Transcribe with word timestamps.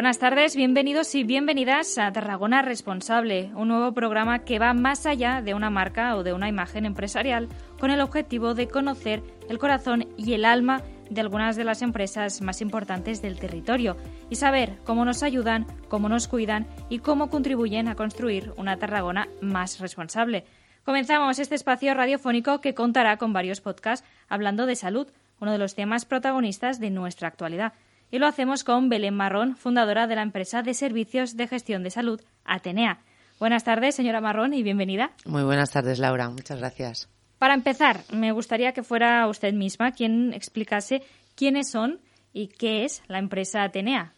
Buenas 0.00 0.18
tardes, 0.18 0.56
bienvenidos 0.56 1.14
y 1.14 1.24
bienvenidas 1.24 1.98
a 1.98 2.10
Tarragona 2.10 2.62
Responsable, 2.62 3.50
un 3.54 3.68
nuevo 3.68 3.92
programa 3.92 4.38
que 4.38 4.58
va 4.58 4.72
más 4.72 5.04
allá 5.04 5.42
de 5.42 5.52
una 5.52 5.68
marca 5.68 6.16
o 6.16 6.22
de 6.22 6.32
una 6.32 6.48
imagen 6.48 6.86
empresarial 6.86 7.50
con 7.78 7.90
el 7.90 8.00
objetivo 8.00 8.54
de 8.54 8.66
conocer 8.66 9.22
el 9.50 9.58
corazón 9.58 10.08
y 10.16 10.32
el 10.32 10.46
alma 10.46 10.80
de 11.10 11.20
algunas 11.20 11.54
de 11.56 11.64
las 11.64 11.82
empresas 11.82 12.40
más 12.40 12.62
importantes 12.62 13.20
del 13.20 13.38
territorio 13.38 13.98
y 14.30 14.36
saber 14.36 14.78
cómo 14.84 15.04
nos 15.04 15.22
ayudan, 15.22 15.66
cómo 15.90 16.08
nos 16.08 16.28
cuidan 16.28 16.66
y 16.88 17.00
cómo 17.00 17.28
contribuyen 17.28 17.86
a 17.86 17.94
construir 17.94 18.54
una 18.56 18.78
Tarragona 18.78 19.28
más 19.42 19.80
responsable. 19.80 20.46
Comenzamos 20.82 21.38
este 21.38 21.56
espacio 21.56 21.92
radiofónico 21.92 22.62
que 22.62 22.72
contará 22.72 23.18
con 23.18 23.34
varios 23.34 23.60
podcasts 23.60 24.08
hablando 24.30 24.64
de 24.64 24.76
salud, 24.76 25.08
uno 25.40 25.52
de 25.52 25.58
los 25.58 25.74
temas 25.74 26.06
protagonistas 26.06 26.80
de 26.80 26.88
nuestra 26.88 27.28
actualidad. 27.28 27.74
Y 28.10 28.18
lo 28.18 28.26
hacemos 28.26 28.64
con 28.64 28.88
Belén 28.88 29.14
Marrón, 29.14 29.56
fundadora 29.56 30.06
de 30.06 30.16
la 30.16 30.22
empresa 30.22 30.62
de 30.62 30.74
servicios 30.74 31.36
de 31.36 31.46
gestión 31.46 31.82
de 31.82 31.90
salud 31.90 32.20
Atenea. 32.44 33.00
Buenas 33.38 33.64
tardes, 33.64 33.94
señora 33.94 34.20
Marrón, 34.20 34.52
y 34.52 34.62
bienvenida. 34.62 35.12
Muy 35.24 35.44
buenas 35.44 35.70
tardes, 35.70 35.98
Laura. 35.98 36.28
Muchas 36.28 36.58
gracias. 36.58 37.08
Para 37.38 37.54
empezar, 37.54 38.00
me 38.12 38.32
gustaría 38.32 38.72
que 38.72 38.82
fuera 38.82 39.26
usted 39.28 39.54
misma 39.54 39.92
quien 39.92 40.34
explicase 40.34 41.02
quiénes 41.34 41.70
son 41.70 42.00
y 42.34 42.48
qué 42.48 42.84
es 42.84 43.02
la 43.08 43.18
empresa 43.18 43.62
Atenea. 43.62 44.12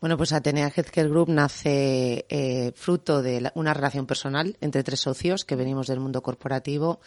Bueno, 0.00 0.16
pues 0.16 0.32
Atenea 0.32 0.72
Healthcare 0.74 1.08
Group 1.08 1.28
nace 1.28 2.26
eh, 2.28 2.72
fruto 2.74 3.22
de 3.22 3.50
una 3.54 3.74
relación 3.74 4.06
personal 4.06 4.56
entre 4.60 4.82
tres 4.82 5.00
socios 5.00 5.44
que 5.44 5.56
venimos 5.56 5.86
del 5.86 6.00
mundo 6.00 6.22
corporativo 6.22 7.00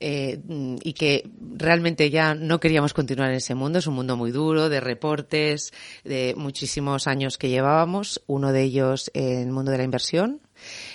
eh, 0.00 0.40
y 0.82 0.94
que 0.94 1.30
realmente 1.56 2.10
ya 2.10 2.34
no 2.34 2.58
queríamos 2.58 2.94
continuar 2.94 3.30
en 3.30 3.36
ese 3.36 3.54
mundo. 3.54 3.78
Es 3.78 3.86
un 3.86 3.94
mundo 3.94 4.16
muy 4.16 4.30
duro, 4.30 4.68
de 4.68 4.80
reportes, 4.80 5.72
de 6.04 6.34
muchísimos 6.36 7.06
años 7.06 7.36
que 7.36 7.50
llevábamos. 7.50 8.22
Uno 8.26 8.52
de 8.52 8.62
ellos 8.62 9.10
en 9.14 9.40
el 9.40 9.52
mundo 9.52 9.70
de 9.70 9.78
la 9.78 9.84
inversión, 9.84 10.40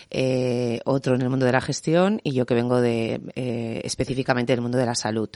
eh, 0.10 0.80
otro 0.86 1.16
en 1.16 1.22
el 1.22 1.30
mundo 1.30 1.46
de 1.46 1.52
la 1.52 1.62
gestión 1.62 2.20
y 2.24 2.34
yo 2.34 2.46
que 2.46 2.54
vengo 2.54 2.82
de 2.82 3.22
eh, 3.36 3.82
específicamente 3.84 4.54
del 4.54 4.62
mundo 4.62 4.78
de 4.78 4.86
la 4.86 4.96
salud. 4.96 5.30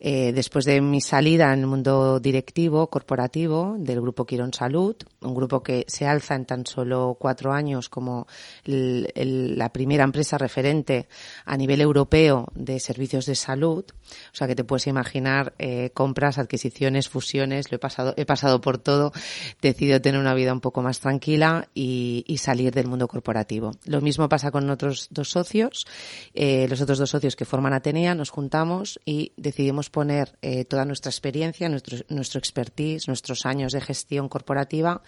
Eh, 0.00 0.32
después 0.32 0.64
de 0.64 0.80
mi 0.80 1.00
salida 1.00 1.52
en 1.52 1.60
el 1.60 1.66
mundo 1.66 2.20
directivo, 2.20 2.88
corporativo, 2.88 3.74
del 3.78 4.00
grupo 4.00 4.24
Quirón 4.24 4.52
Salud, 4.52 4.94
un 5.22 5.34
grupo 5.34 5.62
que 5.62 5.84
se 5.88 6.06
alza 6.06 6.36
en 6.36 6.44
tan 6.44 6.66
solo 6.66 7.16
cuatro 7.18 7.52
años 7.52 7.88
como 7.88 8.28
la 8.64 9.72
primera 9.72 10.04
empresa 10.04 10.38
referente 10.38 11.08
a 11.44 11.56
nivel 11.56 11.80
europeo 11.80 12.46
de 12.54 12.78
servicios 12.78 13.26
de 13.26 13.34
salud. 13.34 13.84
O 14.32 14.36
sea 14.36 14.46
que 14.46 14.54
te 14.54 14.64
puedes 14.64 14.86
imaginar 14.86 15.54
eh, 15.58 15.90
compras, 15.90 16.38
adquisiciones, 16.38 17.08
fusiones, 17.08 17.72
lo 17.72 17.76
he 17.76 17.80
pasado, 17.80 18.14
he 18.16 18.24
pasado 18.24 18.60
por 18.60 18.78
todo. 18.78 19.12
Decido 19.60 20.00
tener 20.00 20.20
una 20.20 20.34
vida 20.34 20.52
un 20.52 20.60
poco 20.60 20.80
más 20.80 21.00
tranquila 21.00 21.68
y, 21.74 22.24
y 22.28 22.38
salir 22.38 22.72
del 22.72 22.86
mundo 22.86 23.08
corporativo. 23.08 23.47
Lo 23.86 24.00
mismo 24.00 24.28
pasa 24.28 24.50
con 24.50 24.68
otros 24.70 25.08
dos 25.10 25.30
socios. 25.30 25.86
Eh, 26.34 26.66
los 26.68 26.80
otros 26.80 26.98
dos 26.98 27.10
socios 27.10 27.34
que 27.34 27.44
forman 27.44 27.72
Atenea 27.72 28.14
nos 28.14 28.30
juntamos 28.30 29.00
y 29.04 29.32
decidimos 29.36 29.90
poner 29.90 30.38
eh, 30.42 30.64
toda 30.64 30.84
nuestra 30.84 31.10
experiencia, 31.10 31.68
nuestro, 31.68 31.98
nuestro 32.08 32.38
expertise, 32.38 33.08
nuestros 33.08 33.46
años 33.46 33.72
de 33.72 33.80
gestión 33.80 34.28
corporativa, 34.28 35.02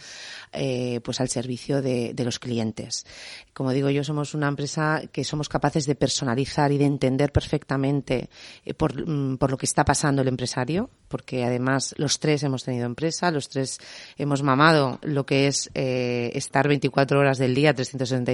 eh, 0.53 1.01
pues 1.05 1.21
al 1.21 1.29
servicio 1.29 1.83
de, 1.83 2.15
los 2.21 2.39
clientes. 2.39 3.07
Como 3.55 3.73
digo 3.73 3.89
yo, 3.89 4.05
somos 4.05 4.35
una 4.35 4.49
empresa 4.49 5.03
que 5.11 5.25
somos 5.25 5.49
capaces 5.49 5.87
de 5.87 5.95
personalizar 5.95 6.71
y 6.71 6.77
de 6.77 6.85
entender 6.85 7.33
perfectamente 7.33 8.29
por, 8.77 9.09
mm, 9.09 9.39
por, 9.39 9.51
lo 9.51 9.57
que 9.57 9.65
está 9.65 9.85
pasando 9.85 10.21
el 10.21 10.29
empresario, 10.29 10.91
porque 11.09 11.45
además 11.45 11.95
los 11.97 12.21
tres 12.21 12.43
hemos 12.43 12.65
tenido 12.65 12.85
empresa, 12.85 13.31
los 13.31 13.49
tres 13.49 13.79
hemos 14.19 14.43
mamado 14.43 14.99
lo 15.03 15.25
que 15.25 15.47
es 15.47 15.71
estar 15.75 16.69
24 16.69 17.19
horas 17.19 17.39
del 17.39 17.55
día, 17.55 17.75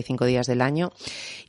365 0.02 0.24
días 0.26 0.46
del 0.46 0.60
año 0.60 0.92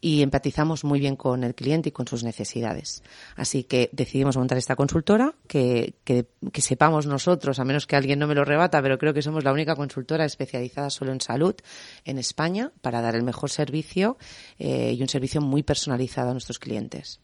y 0.02 0.22
empatizamos 0.22 0.84
muy 0.84 1.00
bien 1.00 1.16
con 1.16 1.44
el 1.44 1.56
cliente 1.56 1.90
y 1.90 1.92
con 1.92 2.08
sus 2.08 2.24
necesidades. 2.24 3.04
Así 3.36 3.64
que 3.64 3.90
decidimos 3.92 4.38
montar 4.38 4.58
esta 4.58 4.76
consultora 4.76 5.34
que, 5.48 5.96
que, 6.04 6.26
que, 6.52 6.62
sepamos 6.62 7.06
nosotros, 7.06 7.60
a 7.60 7.66
menos 7.66 7.88
que 7.88 7.96
alguien 7.96 8.20
no 8.20 8.28
me 8.28 8.36
lo 8.36 8.46
rebata, 8.46 8.82
pero 8.82 8.98
creo 8.98 9.14
que 9.14 9.22
somos 9.22 9.44
la 9.44 9.54
única 9.54 9.76
consultora 9.76 10.26
especializada 10.26 10.90
solo 10.90 11.12
en 11.12 11.22
salud 11.22 11.56
en 12.06 12.18
España 12.18 12.72
para 12.82 13.02
dar 13.02 13.16
el 13.16 13.24
mejor 13.24 13.50
servicio 13.50 14.18
eh, 14.60 14.94
y 14.98 15.02
un 15.02 15.10
servicio 15.10 15.42
muy 15.42 15.64
personalizado 15.64 16.30
a 16.30 16.34
nuestros 16.34 16.60
clientes. 16.60 17.20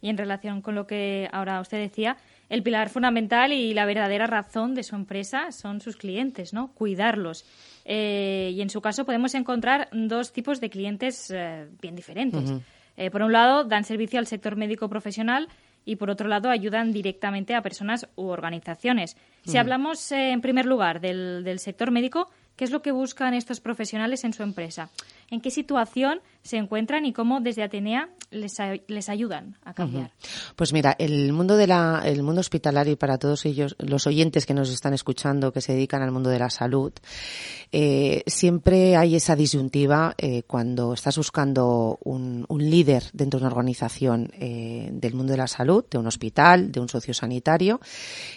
Y 0.00 0.10
en 0.10 0.18
relación 0.18 0.60
con 0.60 0.74
lo 0.74 0.86
que 0.86 1.28
ahora 1.32 1.60
usted 1.60 1.78
decía, 1.78 2.18
el 2.48 2.62
pilar 2.62 2.88
fundamental 2.88 3.52
y 3.52 3.74
la 3.74 3.86
verdadera 3.86 4.26
razón 4.26 4.74
de 4.74 4.82
su 4.82 4.94
empresa 4.94 5.50
son 5.52 5.80
sus 5.80 5.96
clientes, 5.96 6.52
¿no? 6.52 6.72
Cuidarlos. 6.72 7.44
Eh, 7.84 8.52
y 8.54 8.60
en 8.60 8.70
su 8.70 8.80
caso 8.80 9.04
podemos 9.04 9.34
encontrar 9.34 9.88
dos 9.92 10.32
tipos 10.32 10.60
de 10.60 10.70
clientes 10.70 11.30
eh, 11.30 11.68
bien 11.80 11.96
diferentes. 11.96 12.50
Uh 12.50 12.54
-huh. 12.54 12.62
eh, 12.96 13.10
por 13.10 13.22
un 13.22 13.32
lado, 13.32 13.64
dan 13.64 13.84
servicio 13.84 14.18
al 14.18 14.26
sector 14.26 14.56
médico 14.56 14.88
profesional 14.88 15.48
y 15.84 15.96
por 15.96 16.10
otro 16.10 16.28
lado 16.28 16.50
ayudan 16.50 16.92
directamente 16.92 17.54
a 17.54 17.62
personas 17.62 18.08
u 18.16 18.26
organizaciones. 18.26 19.16
Si 19.44 19.56
hablamos 19.56 20.10
en 20.10 20.40
primer 20.40 20.66
lugar 20.66 21.00
del, 21.00 21.44
del, 21.44 21.60
sector 21.60 21.92
médico, 21.92 22.28
¿qué 22.56 22.64
es 22.64 22.72
lo 22.72 22.82
que 22.82 22.90
buscan 22.90 23.34
estos 23.34 23.60
profesionales 23.60 24.24
en 24.24 24.32
su 24.32 24.42
empresa? 24.42 24.90
¿En 25.30 25.40
qué 25.40 25.50
situación 25.50 26.20
se 26.42 26.56
encuentran 26.56 27.04
y 27.04 27.12
cómo 27.12 27.40
desde 27.40 27.64
Atenea 27.64 28.08
les, 28.30 28.56
les 28.86 29.08
ayudan 29.08 29.56
a 29.64 29.74
cambiar? 29.74 30.04
Uh 30.04 30.24
-huh. 30.24 30.54
Pues 30.54 30.72
mira, 30.72 30.94
el 30.98 31.32
mundo 31.32 31.56
de 31.56 31.66
la, 31.66 32.02
el 32.04 32.22
mundo 32.22 32.40
hospitalario 32.40 32.92
y 32.92 32.96
para 32.96 33.18
todos 33.18 33.44
ellos, 33.44 33.74
los 33.78 34.06
oyentes 34.06 34.46
que 34.46 34.54
nos 34.54 34.70
están 34.70 34.94
escuchando, 34.94 35.52
que 35.52 35.60
se 35.60 35.72
dedican 35.72 36.02
al 36.02 36.12
mundo 36.12 36.30
de 36.30 36.38
la 36.38 36.50
salud, 36.50 36.92
eh, 37.72 38.22
siempre 38.26 38.96
hay 38.96 39.16
esa 39.16 39.34
disyuntiva 39.34 40.14
eh, 40.18 40.44
cuando 40.44 40.92
estás 40.94 41.16
buscando 41.16 41.98
un, 42.04 42.44
un, 42.48 42.70
líder 42.70 43.04
dentro 43.12 43.38
de 43.38 43.46
una 43.46 43.54
organización 43.54 44.30
eh, 44.38 44.90
del 44.92 45.14
mundo 45.14 45.32
de 45.32 45.38
la 45.38 45.48
salud, 45.48 45.84
de 45.90 45.98
un 45.98 46.06
hospital, 46.06 46.70
de 46.70 46.80
un 46.80 46.88
sociosanitario, 46.88 47.80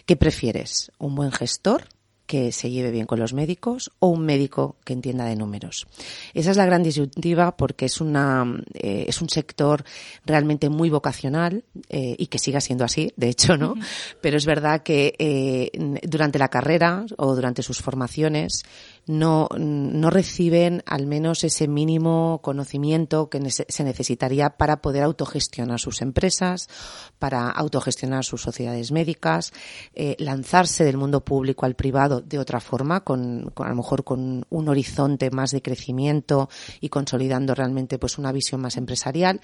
¿qué 0.05 0.15
prefieres? 0.15 0.91
¿Un 0.97 1.15
buen 1.15 1.31
gestor? 1.31 1.83
Que 2.29 2.51
se 2.51 2.69
lleve 2.69 2.91
bien 2.91 3.07
con 3.07 3.19
los 3.19 3.33
médicos 3.33 3.89
o 3.97 4.09
un 4.09 4.23
médico 4.23 4.75
que 4.85 4.93
entienda 4.93 5.25
de 5.25 5.35
números. 5.35 5.87
Esa 6.35 6.51
es 6.51 6.57
la 6.57 6.65
gran 6.67 6.83
disyuntiva 6.83 7.57
porque 7.57 7.85
es, 7.85 8.01
una, 8.01 8.45
eh, 8.75 9.05
es 9.07 9.19
un 9.23 9.29
sector 9.29 9.83
realmente 10.27 10.69
muy 10.69 10.91
vocacional 10.91 11.63
eh, 11.89 12.15
y 12.19 12.27
que 12.27 12.37
siga 12.37 12.61
siendo 12.61 12.85
así, 12.85 13.11
de 13.15 13.29
hecho, 13.29 13.57
¿no? 13.57 13.71
Uh 13.71 13.75
-huh. 13.77 13.85
Pero 14.21 14.37
es 14.37 14.45
verdad 14.45 14.83
que 14.83 15.15
eh, 15.17 15.71
durante 16.03 16.37
la 16.37 16.49
carrera 16.49 17.03
o 17.17 17.33
durante 17.33 17.63
sus 17.63 17.81
formaciones 17.81 18.61
no, 19.09 19.49
no 19.57 20.11
reciben 20.11 20.83
al 20.85 21.07
menos 21.07 21.43
ese 21.43 21.67
mínimo 21.67 22.41
conocimiento 22.43 23.27
que 23.27 23.41
se 23.49 23.83
necesitaría 23.83 24.51
para 24.51 24.83
poder 24.83 25.01
autogestionar 25.01 25.79
sus 25.79 26.03
empresas, 26.03 26.69
para 27.17 27.49
autogestionar 27.49 28.23
sus 28.23 28.43
sociedades 28.43 28.91
médicas, 28.91 29.51
eh, 29.95 30.15
lanzarse 30.19 30.83
del 30.83 30.97
mundo 30.97 31.25
público 31.25 31.65
al 31.65 31.73
privado 31.73 32.21
de 32.21 32.37
otra 32.37 32.59
forma, 32.59 33.03
con, 33.03 33.49
con, 33.55 33.65
a 33.65 33.71
lo 33.71 33.77
mejor 33.77 34.03
con 34.03 34.45
un 34.47 34.69
horizonte 34.69 35.31
más 35.31 35.49
de 35.49 35.63
crecimiento 35.63 36.47
y 36.79 36.89
consolidando 36.89 37.55
realmente 37.55 37.97
pues 37.97 38.19
una 38.19 38.31
visión 38.31 38.61
más 38.61 38.77
empresarial. 38.77 39.41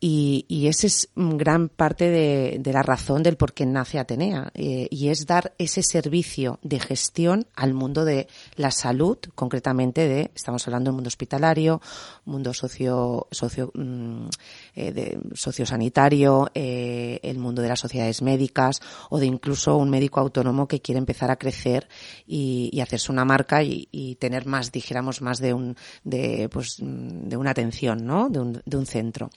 Y, 0.00 0.46
y 0.48 0.68
esa 0.68 0.86
es 0.86 1.10
gran 1.14 1.68
parte 1.68 2.08
de, 2.08 2.56
de, 2.58 2.72
la 2.72 2.82
razón 2.82 3.22
del 3.22 3.36
por 3.36 3.52
qué 3.52 3.66
nace 3.66 3.98
Atenea, 3.98 4.50
eh, 4.54 4.88
y 4.90 5.08
es 5.08 5.26
dar 5.26 5.52
ese 5.58 5.82
servicio 5.82 6.58
de 6.62 6.80
gestión 6.80 7.46
al 7.54 7.74
mundo 7.74 8.06
de 8.06 8.28
la 8.56 8.70
salud 8.70 8.93
salud, 8.94 9.18
concretamente 9.34 10.06
de, 10.06 10.30
estamos 10.36 10.64
hablando 10.68 10.90
del 10.90 10.94
mundo 10.94 11.08
hospitalario, 11.08 11.80
mundo 12.26 12.54
socio, 12.54 13.26
socio, 13.32 13.72
mmm, 13.74 14.28
eh, 14.76 15.18
sociosanitario, 15.34 16.48
eh, 16.54 17.18
el 17.24 17.38
mundo 17.38 17.60
de 17.60 17.68
las 17.68 17.80
sociedades 17.80 18.22
médicas 18.22 18.80
o 19.10 19.18
de 19.18 19.26
incluso 19.26 19.76
un 19.76 19.90
médico 19.90 20.20
autónomo 20.20 20.68
que 20.68 20.80
quiere 20.80 21.00
empezar 21.00 21.32
a 21.32 21.36
crecer 21.36 21.88
y, 22.26 22.80
hacerse 22.84 23.10
una 23.10 23.24
marca 23.24 23.62
y, 23.62 24.16
tener 24.20 24.46
más, 24.46 24.70
dijéramos, 24.70 25.22
más 25.22 25.38
de 25.38 25.54
un, 25.54 25.74
de, 26.04 26.48
pues, 26.50 26.76
de 26.78 27.36
una 27.36 27.50
atención, 27.50 28.04
¿no? 28.04 28.28
De 28.28 28.38
un, 28.38 28.86
centro. 28.86 29.30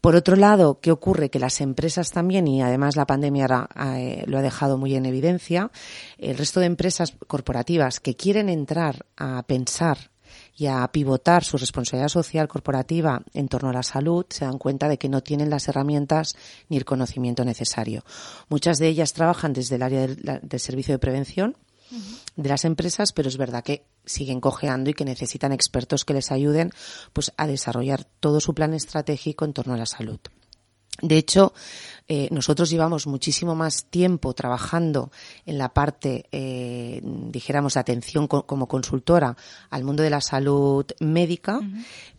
Por 0.00 0.16
otro 0.16 0.34
lado, 0.34 0.80
¿qué 0.80 0.90
ocurre? 0.90 1.30
Que 1.30 1.38
las 1.38 1.60
empresas 1.60 2.10
también, 2.10 2.48
y 2.48 2.60
además 2.60 2.96
la 2.96 3.06
pandemia 3.06 3.46
eh, 3.96 4.24
lo 4.26 4.38
ha 4.38 4.42
dejado 4.42 4.76
muy 4.76 4.96
en 4.96 5.06
evidencia, 5.06 5.70
el 6.18 6.36
resto 6.36 6.58
de 6.58 6.66
empresas 6.66 7.14
corporativas 7.28 8.00
que 8.00 8.16
quieren 8.16 8.48
entrar 8.48 8.81
a 9.16 9.42
pensar 9.44 10.12
y 10.56 10.66
a 10.66 10.86
pivotar 10.92 11.44
su 11.44 11.56
responsabilidad 11.56 12.08
social 12.08 12.48
corporativa 12.48 13.22
en 13.34 13.48
torno 13.48 13.70
a 13.70 13.72
la 13.72 13.82
salud, 13.82 14.26
se 14.28 14.44
dan 14.44 14.58
cuenta 14.58 14.88
de 14.88 14.98
que 14.98 15.08
no 15.08 15.22
tienen 15.22 15.50
las 15.50 15.68
herramientas 15.68 16.36
ni 16.68 16.76
el 16.76 16.84
conocimiento 16.84 17.44
necesario. 17.44 18.04
Muchas 18.48 18.78
de 18.78 18.88
ellas 18.88 19.12
trabajan 19.12 19.52
desde 19.52 19.76
el 19.76 19.82
área 19.82 20.06
del, 20.06 20.60
servicio 20.60 20.94
de 20.94 20.98
prevención 20.98 21.56
de 22.36 22.48
las 22.48 22.64
empresas, 22.64 23.12
pero 23.12 23.28
es 23.28 23.36
verdad 23.36 23.62
que 23.62 23.84
siguen 24.04 24.40
cojeando 24.40 24.90
y 24.90 24.94
que 24.94 25.04
necesitan 25.04 25.52
expertos 25.52 26.04
que 26.04 26.14
les 26.14 26.32
ayuden 26.32 26.70
pues, 27.12 27.32
a 27.36 27.46
desarrollar 27.46 28.04
todo 28.20 28.40
su 28.40 28.54
plan 28.54 28.72
estratégico 28.72 29.44
en 29.44 29.52
torno 29.52 29.74
a 29.74 29.78
la 29.78 29.86
salud. 29.86 30.18
De 31.00 31.16
hecho, 31.16 31.52
eh, 32.08 32.28
nosotros 32.30 32.70
llevamos 32.70 33.06
muchísimo 33.06 33.54
más 33.54 33.84
tiempo 33.84 34.34
trabajando 34.34 35.10
en 35.46 35.58
la 35.58 35.72
parte, 35.72 36.26
eh, 36.32 37.00
dijéramos, 37.02 37.74
de 37.74 37.80
atención 37.80 38.26
como 38.26 38.68
consultora 38.68 39.36
al 39.70 39.84
mundo 39.84 40.02
de 40.02 40.10
la 40.10 40.20
salud 40.20 40.86
médica, 41.00 41.60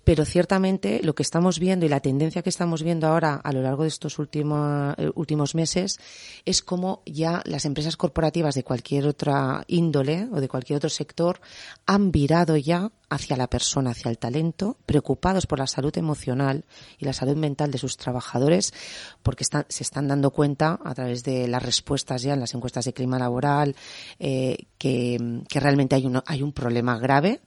pero 0.04 0.26
ciertamente 0.26 1.00
lo 1.04 1.16
que 1.16 1.24
estamos 1.24 1.60
viendo 1.60 1.86
y 1.86 1.90
la 1.90 2.00
tendencia 2.00 2.42
que 2.42 2.50
estamos 2.50 2.84
viendo 2.84 3.08
ahora 3.08 3.36
a 3.36 3.52
lo 3.54 3.62
largo 3.62 3.84
de 3.84 3.90
estos 3.90 4.20
últimos, 4.20 4.96
eh, 4.98 5.10
últimos 5.16 5.56
meses 5.56 5.98
es 6.46 6.62
como 6.62 7.02
ya 7.06 7.42
las 7.46 7.66
empresas 7.66 7.96
corporativas 7.96 8.56
de 8.56 8.64
cualquier 8.64 9.08
otra 9.08 9.64
índole 9.68 10.28
o 10.32 10.42
de 10.42 10.50
cualquier 10.50 10.78
otro 10.78 10.90
sector 10.90 11.40
han 11.86 12.12
virado 12.12 12.58
ya 12.58 12.92
hacia 13.10 13.38
la 13.38 13.48
persona, 13.48 13.92
hacia 13.92 14.10
el 14.10 14.18
talento, 14.18 14.78
preocupados 14.86 15.46
por 15.46 15.60
la 15.60 15.68
salud 15.68 15.96
emocional 15.98 16.66
y 16.98 17.06
la 17.06 17.14
salud 17.14 17.36
mental 17.36 17.72
de 17.72 17.78
sus 17.78 17.96
trabajadores, 17.96 18.74
porque 19.22 19.44
están, 19.44 19.66
se 19.74 19.84
están 19.84 20.08
dando 20.08 20.32
cuenta 20.32 20.80
a 20.84 20.94
través 20.94 21.24
de 21.24 21.48
las 21.48 21.62
respuestas 21.64 22.22
ya 22.22 22.34
en 22.34 22.40
las 22.40 22.54
encuestas 22.54 22.86
de 22.86 22.94
clima 22.94 23.18
laboral 23.18 23.76
eh, 24.20 24.68
que, 24.78 25.18
realmente 25.54 25.96
hay, 25.96 26.06
uno, 26.06 26.24
hay 26.26 26.42
un 26.44 26.54
problema 26.54 26.98
grave 27.00 27.42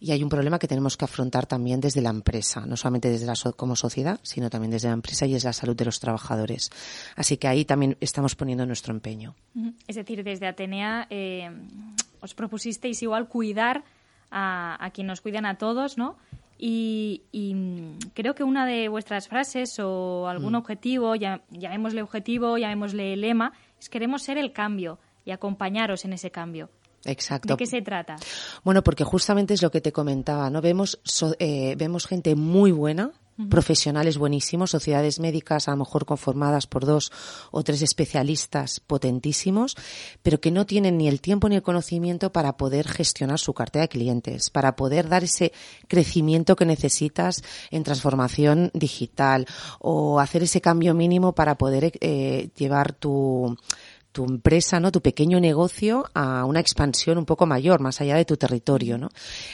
y 0.00 0.12
hay 0.12 0.22
un 0.22 0.28
problema 0.28 0.58
que 0.58 0.68
tenemos 0.68 0.96
que 0.96 1.04
afrontar 1.04 1.46
también 1.46 1.80
desde 1.80 2.00
la 2.00 2.10
empresa, 2.10 2.64
no 2.66 2.76
solamente 2.76 3.10
desde 3.10 3.26
la 3.26 3.34
como 3.56 3.76
sociedad, 3.76 4.20
sino 4.22 4.48
también 4.50 4.70
desde 4.70 4.88
la 4.88 4.94
empresa 4.94 5.26
y 5.26 5.34
es 5.34 5.44
la 5.44 5.52
salud 5.52 5.76
de 5.76 5.84
los 5.84 6.00
trabajadores. 6.00 6.70
Así 7.16 7.36
que 7.36 7.48
ahí 7.48 7.64
también 7.64 7.96
estamos 8.00 8.34
poniendo 8.36 8.64
nuestro 8.66 8.94
empeño. 8.94 9.34
Es 9.86 9.96
decir, 9.96 10.22
desde 10.22 10.46
Atenea 10.46 11.06
eh, 11.10 11.50
os 12.20 12.34
propusisteis 12.34 13.02
igual 13.02 13.28
cuidar 13.28 13.84
a, 14.30 14.82
a 14.84 14.90
quien 14.90 15.06
nos 15.06 15.20
cuidan 15.20 15.46
a 15.46 15.58
todos, 15.58 15.98
¿no? 15.98 16.16
Y, 16.64 17.24
mm, 17.32 18.10
creo 18.14 18.36
que 18.36 18.44
una 18.44 18.64
de 18.64 18.88
vuestras 18.88 19.26
frases 19.26 19.80
o 19.80 20.28
algún 20.28 20.52
mm. 20.52 20.56
objetivo, 20.56 21.16
ya, 21.16 21.42
llamémosle 21.50 22.02
objetivo, 22.02 22.56
llamémosle 22.56 23.16
lema, 23.16 23.52
es 23.80 23.88
queremos 23.88 24.22
ser 24.22 24.38
el 24.38 24.52
cambio 24.52 25.00
y 25.24 25.32
acompañaros 25.32 26.04
en 26.04 26.12
ese 26.12 26.30
cambio. 26.30 26.70
Exacto. 27.04 27.54
¿De 27.54 27.56
qué 27.56 27.66
se 27.66 27.82
trata? 27.82 28.14
Bueno, 28.62 28.84
porque 28.84 29.02
justamente 29.02 29.54
es 29.54 29.62
lo 29.62 29.72
que 29.72 29.80
te 29.80 29.90
comentaba, 29.90 30.50
¿no? 30.50 30.60
Vemos, 30.60 31.00
eh, 31.40 31.74
vemos 31.76 32.06
gente 32.06 32.36
muy 32.36 32.70
buena, 32.70 33.10
profesionales 33.48 34.18
buenísimos, 34.18 34.70
sociedades 34.70 35.18
médicas 35.18 35.68
a 35.68 35.72
lo 35.72 35.78
mejor 35.78 36.04
conformadas 36.04 36.66
por 36.66 36.84
dos 36.84 37.12
o 37.50 37.62
tres 37.62 37.82
especialistas 37.82 38.80
potentísimos, 38.80 39.76
pero 40.22 40.40
que 40.40 40.50
no 40.50 40.66
tienen 40.66 40.98
ni 40.98 41.08
el 41.08 41.20
tiempo 41.20 41.48
ni 41.48 41.56
el 41.56 41.62
conocimiento 41.62 42.32
para 42.32 42.56
poder 42.56 42.88
gestionar 42.88 43.38
su 43.38 43.54
cartera 43.54 43.82
de 43.82 43.88
clientes, 43.88 44.50
para 44.50 44.76
poder 44.76 45.08
dar 45.08 45.24
ese 45.24 45.52
crecimiento 45.88 46.56
que 46.56 46.66
necesitas 46.66 47.42
en 47.70 47.84
transformación 47.84 48.70
digital 48.74 49.46
o 49.78 50.20
hacer 50.20 50.42
ese 50.42 50.60
cambio 50.60 50.94
mínimo 50.94 51.34
para 51.34 51.56
poder 51.56 51.92
eh, 52.00 52.50
llevar 52.56 52.92
tu 52.92 53.56
tu 54.12 54.24
empresa, 54.24 54.78
¿no? 54.78 54.92
Tu 54.92 55.00
pequeño 55.00 55.40
negocio 55.40 56.04
a 56.14 56.44
una 56.44 56.60
expansión 56.60 57.18
un 57.18 57.24
poco 57.24 57.46
mayor, 57.46 57.80
más 57.80 58.00
allá 58.00 58.16
de 58.16 58.24
tu 58.24 58.36
territorio, 58.36 58.98
¿no? 58.98 59.08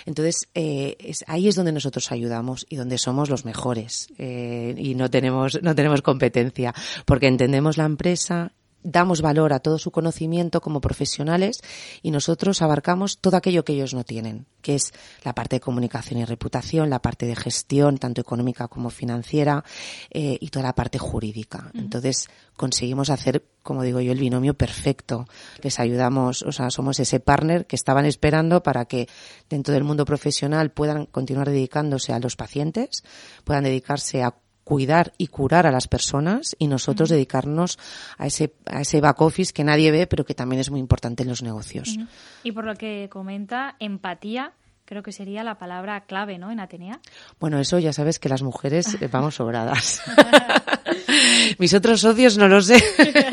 Entonces, 0.04 0.48
eh, 0.54 0.96
es, 0.98 1.24
ahí 1.28 1.48
es 1.48 1.54
donde 1.54 1.72
nosotros 1.72 2.10
ayudamos 2.12 2.66
y 2.68 2.76
donde 2.76 2.98
somos 2.98 3.30
los 3.30 3.44
mejores. 3.44 4.08
Eh, 4.18 4.74
y 4.76 4.94
no 4.94 5.08
tenemos, 5.10 5.62
no 5.62 5.74
tenemos 5.74 6.02
competencia, 6.02 6.74
porque 7.06 7.28
entendemos 7.28 7.76
la 7.76 7.84
empresa, 7.84 8.52
damos 8.82 9.22
valor 9.22 9.52
a 9.52 9.60
todo 9.60 9.78
su 9.78 9.90
conocimiento 9.90 10.60
como 10.60 10.80
profesionales 10.80 11.60
y 12.02 12.10
nosotros 12.10 12.62
abarcamos 12.62 13.18
todo 13.18 13.36
aquello 13.36 13.64
que 13.64 13.72
ellos 13.72 13.94
no 13.94 14.04
tienen, 14.04 14.46
que 14.62 14.74
es 14.74 14.92
la 15.24 15.34
parte 15.34 15.56
de 15.56 15.60
comunicación 15.60 16.20
y 16.20 16.24
reputación, 16.24 16.90
la 16.90 17.02
parte 17.02 17.26
de 17.26 17.36
gestión, 17.36 17.98
tanto 17.98 18.20
económica 18.20 18.68
como 18.68 18.90
financiera, 18.90 19.64
eh, 20.10 20.38
y 20.40 20.48
toda 20.48 20.64
la 20.64 20.74
parte 20.74 20.98
jurídica. 20.98 21.70
Entonces, 21.74 22.28
conseguimos 22.56 23.10
hacer, 23.10 23.44
como 23.62 23.82
digo 23.82 24.00
yo, 24.00 24.12
el 24.12 24.20
binomio 24.20 24.54
perfecto. 24.54 25.26
Les 25.62 25.78
ayudamos, 25.80 26.42
o 26.42 26.52
sea, 26.52 26.70
somos 26.70 27.00
ese 27.00 27.20
partner 27.20 27.66
que 27.66 27.76
estaban 27.76 28.06
esperando 28.06 28.62
para 28.62 28.84
que 28.84 29.08
dentro 29.48 29.74
del 29.74 29.84
mundo 29.84 30.04
profesional 30.04 30.70
puedan 30.70 31.06
continuar 31.06 31.50
dedicándose 31.50 32.12
a 32.12 32.18
los 32.18 32.36
pacientes, 32.36 33.04
puedan 33.44 33.64
dedicarse 33.64 34.22
a 34.22 34.34
cuidar 34.68 35.14
y 35.16 35.28
curar 35.28 35.66
a 35.66 35.70
las 35.70 35.88
personas 35.88 36.54
y 36.58 36.66
nosotros 36.66 37.08
dedicarnos 37.08 37.78
a 38.18 38.26
ese, 38.26 38.52
a 38.66 38.82
ese 38.82 39.00
back 39.00 39.18
office 39.22 39.54
que 39.54 39.64
nadie 39.64 39.90
ve, 39.90 40.06
pero 40.06 40.26
que 40.26 40.34
también 40.34 40.60
es 40.60 40.70
muy 40.70 40.78
importante 40.78 41.22
en 41.22 41.30
los 41.30 41.42
negocios. 41.42 41.96
Y 42.42 42.52
por 42.52 42.66
lo 42.66 42.74
que 42.74 43.08
comenta, 43.10 43.76
empatía 43.78 44.52
creo 44.84 45.02
que 45.02 45.12
sería 45.12 45.42
la 45.42 45.56
palabra 45.56 46.02
clave, 46.02 46.36
¿no? 46.38 46.50
En 46.50 46.60
Atenea. 46.60 47.00
Bueno, 47.40 47.58
eso 47.58 47.78
ya 47.78 47.94
sabes 47.94 48.18
que 48.18 48.28
las 48.28 48.42
mujeres 48.42 48.96
eh, 49.00 49.08
vamos 49.10 49.34
sobradas. 49.36 50.02
Mis 51.58 51.74
otros 51.74 52.00
socios 52.00 52.38
no 52.38 52.48
lo 52.48 52.62
sé, 52.62 52.82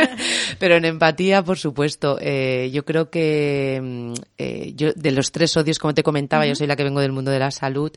pero 0.59 0.75
en 0.75 0.85
empatía, 0.85 1.43
por 1.43 1.57
supuesto. 1.57 2.17
Eh, 2.19 2.69
yo 2.73 2.85
creo 2.85 3.09
que 3.09 3.79
mm, 3.81 4.13
eh, 4.37 4.73
yo 4.75 4.93
de 4.93 5.11
los 5.11 5.31
tres 5.31 5.51
socios, 5.51 5.79
como 5.79 5.93
te 5.93 6.03
comentaba, 6.03 6.45
yo 6.45 6.55
soy 6.55 6.67
la 6.67 6.75
que 6.75 6.83
vengo 6.83 7.01
del 7.01 7.11
mundo 7.11 7.31
de 7.31 7.39
la 7.39 7.51
salud 7.51 7.91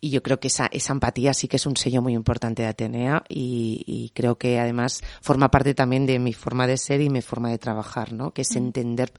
y 0.00 0.10
yo 0.10 0.22
creo 0.22 0.40
que 0.40 0.48
esa, 0.48 0.66
esa 0.66 0.92
empatía 0.92 1.34
sí 1.34 1.48
que 1.48 1.56
es 1.56 1.66
un 1.66 1.76
sello 1.76 2.02
muy 2.02 2.14
importante 2.14 2.62
de 2.62 2.68
Atenea 2.68 3.24
y, 3.28 3.82
y 3.86 4.10
creo 4.14 4.36
que 4.38 4.58
además 4.58 5.02
forma 5.20 5.50
parte 5.50 5.74
también 5.74 6.06
de 6.06 6.18
mi 6.18 6.32
forma 6.32 6.66
de 6.66 6.76
ser 6.76 7.00
y 7.00 7.10
mi 7.10 7.22
forma 7.22 7.50
de 7.50 7.58
trabajar, 7.58 8.12
¿no? 8.12 8.32
Que 8.32 8.42
es 8.42 8.56
entender 8.56 9.12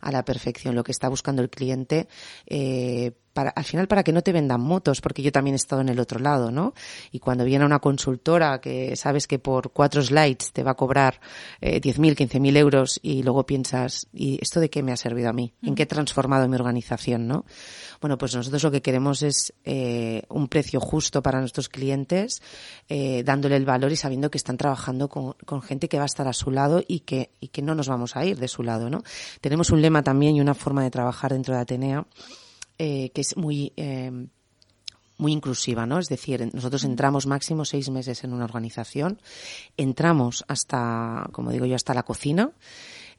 a 0.00 0.10
la 0.10 0.24
perfección 0.24 0.74
lo 0.74 0.84
que 0.84 0.92
está 0.92 1.08
buscando 1.08 1.42
el 1.42 1.50
cliente 1.50 2.08
eh, 2.46 3.12
para, 3.32 3.50
al 3.50 3.64
final 3.64 3.88
para 3.88 4.02
que 4.02 4.12
no 4.12 4.22
te 4.22 4.32
vendan 4.32 4.60
motos, 4.60 5.00
porque 5.00 5.22
yo 5.22 5.32
también 5.32 5.54
he 5.54 5.56
estado 5.56 5.82
en 5.82 5.88
el 5.88 6.00
otro 6.00 6.18
lado, 6.18 6.50
¿no? 6.50 6.74
Y 7.10 7.18
cuando 7.18 7.44
viene 7.44 7.64
una 7.64 7.78
consultora 7.78 8.60
que 8.60 8.96
sabes 8.96 9.26
que 9.26 9.38
por 9.38 9.72
cuatro 9.72 10.02
slides 10.02 10.52
te 10.52 10.62
va 10.62 10.72
a 10.72 10.74
cobrar 10.74 11.20
eh, 11.60 11.80
10.000, 11.80 12.16
15.000 12.16 12.56
euros 12.56 13.00
y 13.02 13.22
luego 13.22 13.44
piensas, 13.46 14.06
¿y 14.12 14.38
esto 14.40 14.60
de 14.60 14.70
qué 14.70 14.82
me 14.82 14.92
ha 14.92 14.96
servido 14.96 15.30
a 15.30 15.32
mí? 15.32 15.54
¿En 15.62 15.74
qué 15.74 15.84
he 15.84 15.86
transformado 15.86 16.48
mi 16.48 16.56
organización, 16.56 17.26
no? 17.26 17.44
Bueno, 18.00 18.18
pues 18.18 18.34
nosotros 18.34 18.62
lo 18.64 18.70
que 18.70 18.82
queremos 18.82 19.22
es 19.22 19.52
eh, 19.64 20.22
un 20.28 20.48
precio 20.48 20.80
justo 20.80 21.22
para 21.22 21.40
nuestros 21.40 21.68
clientes, 21.68 22.42
eh, 22.88 23.22
dándole 23.24 23.56
el 23.56 23.64
valor 23.64 23.92
y 23.92 23.96
sabiendo 23.96 24.30
que 24.30 24.38
están 24.38 24.56
trabajando 24.56 25.08
con, 25.08 25.34
con, 25.46 25.62
gente 25.62 25.88
que 25.88 25.98
va 25.98 26.02
a 26.02 26.06
estar 26.06 26.26
a 26.26 26.32
su 26.32 26.50
lado 26.50 26.82
y 26.86 27.00
que, 27.00 27.30
y 27.40 27.48
que 27.48 27.62
no 27.62 27.74
nos 27.74 27.88
vamos 27.88 28.16
a 28.16 28.24
ir 28.24 28.38
de 28.38 28.48
su 28.48 28.62
lado, 28.62 28.90
¿no? 28.90 29.02
Tenemos 29.40 29.70
un 29.70 29.80
lema 29.80 30.02
también 30.02 30.36
y 30.36 30.40
una 30.40 30.54
forma 30.54 30.82
de 30.82 30.90
trabajar 30.90 31.32
dentro 31.32 31.54
de 31.54 31.60
Atenea 31.60 32.06
eh, 32.84 33.12
que 33.14 33.20
es 33.20 33.36
muy 33.36 33.72
eh, 33.76 34.10
muy 35.16 35.30
inclusiva, 35.30 35.86
¿no? 35.86 36.00
Es 36.00 36.08
decir, 36.08 36.50
nosotros 36.52 36.82
entramos 36.82 37.28
máximo 37.28 37.64
seis 37.64 37.88
meses 37.90 38.24
en 38.24 38.32
una 38.32 38.44
organización, 38.44 39.20
entramos 39.76 40.44
hasta, 40.48 41.28
como 41.30 41.52
digo 41.52 41.64
yo, 41.64 41.76
hasta 41.76 41.94
la 41.94 42.02
cocina, 42.02 42.50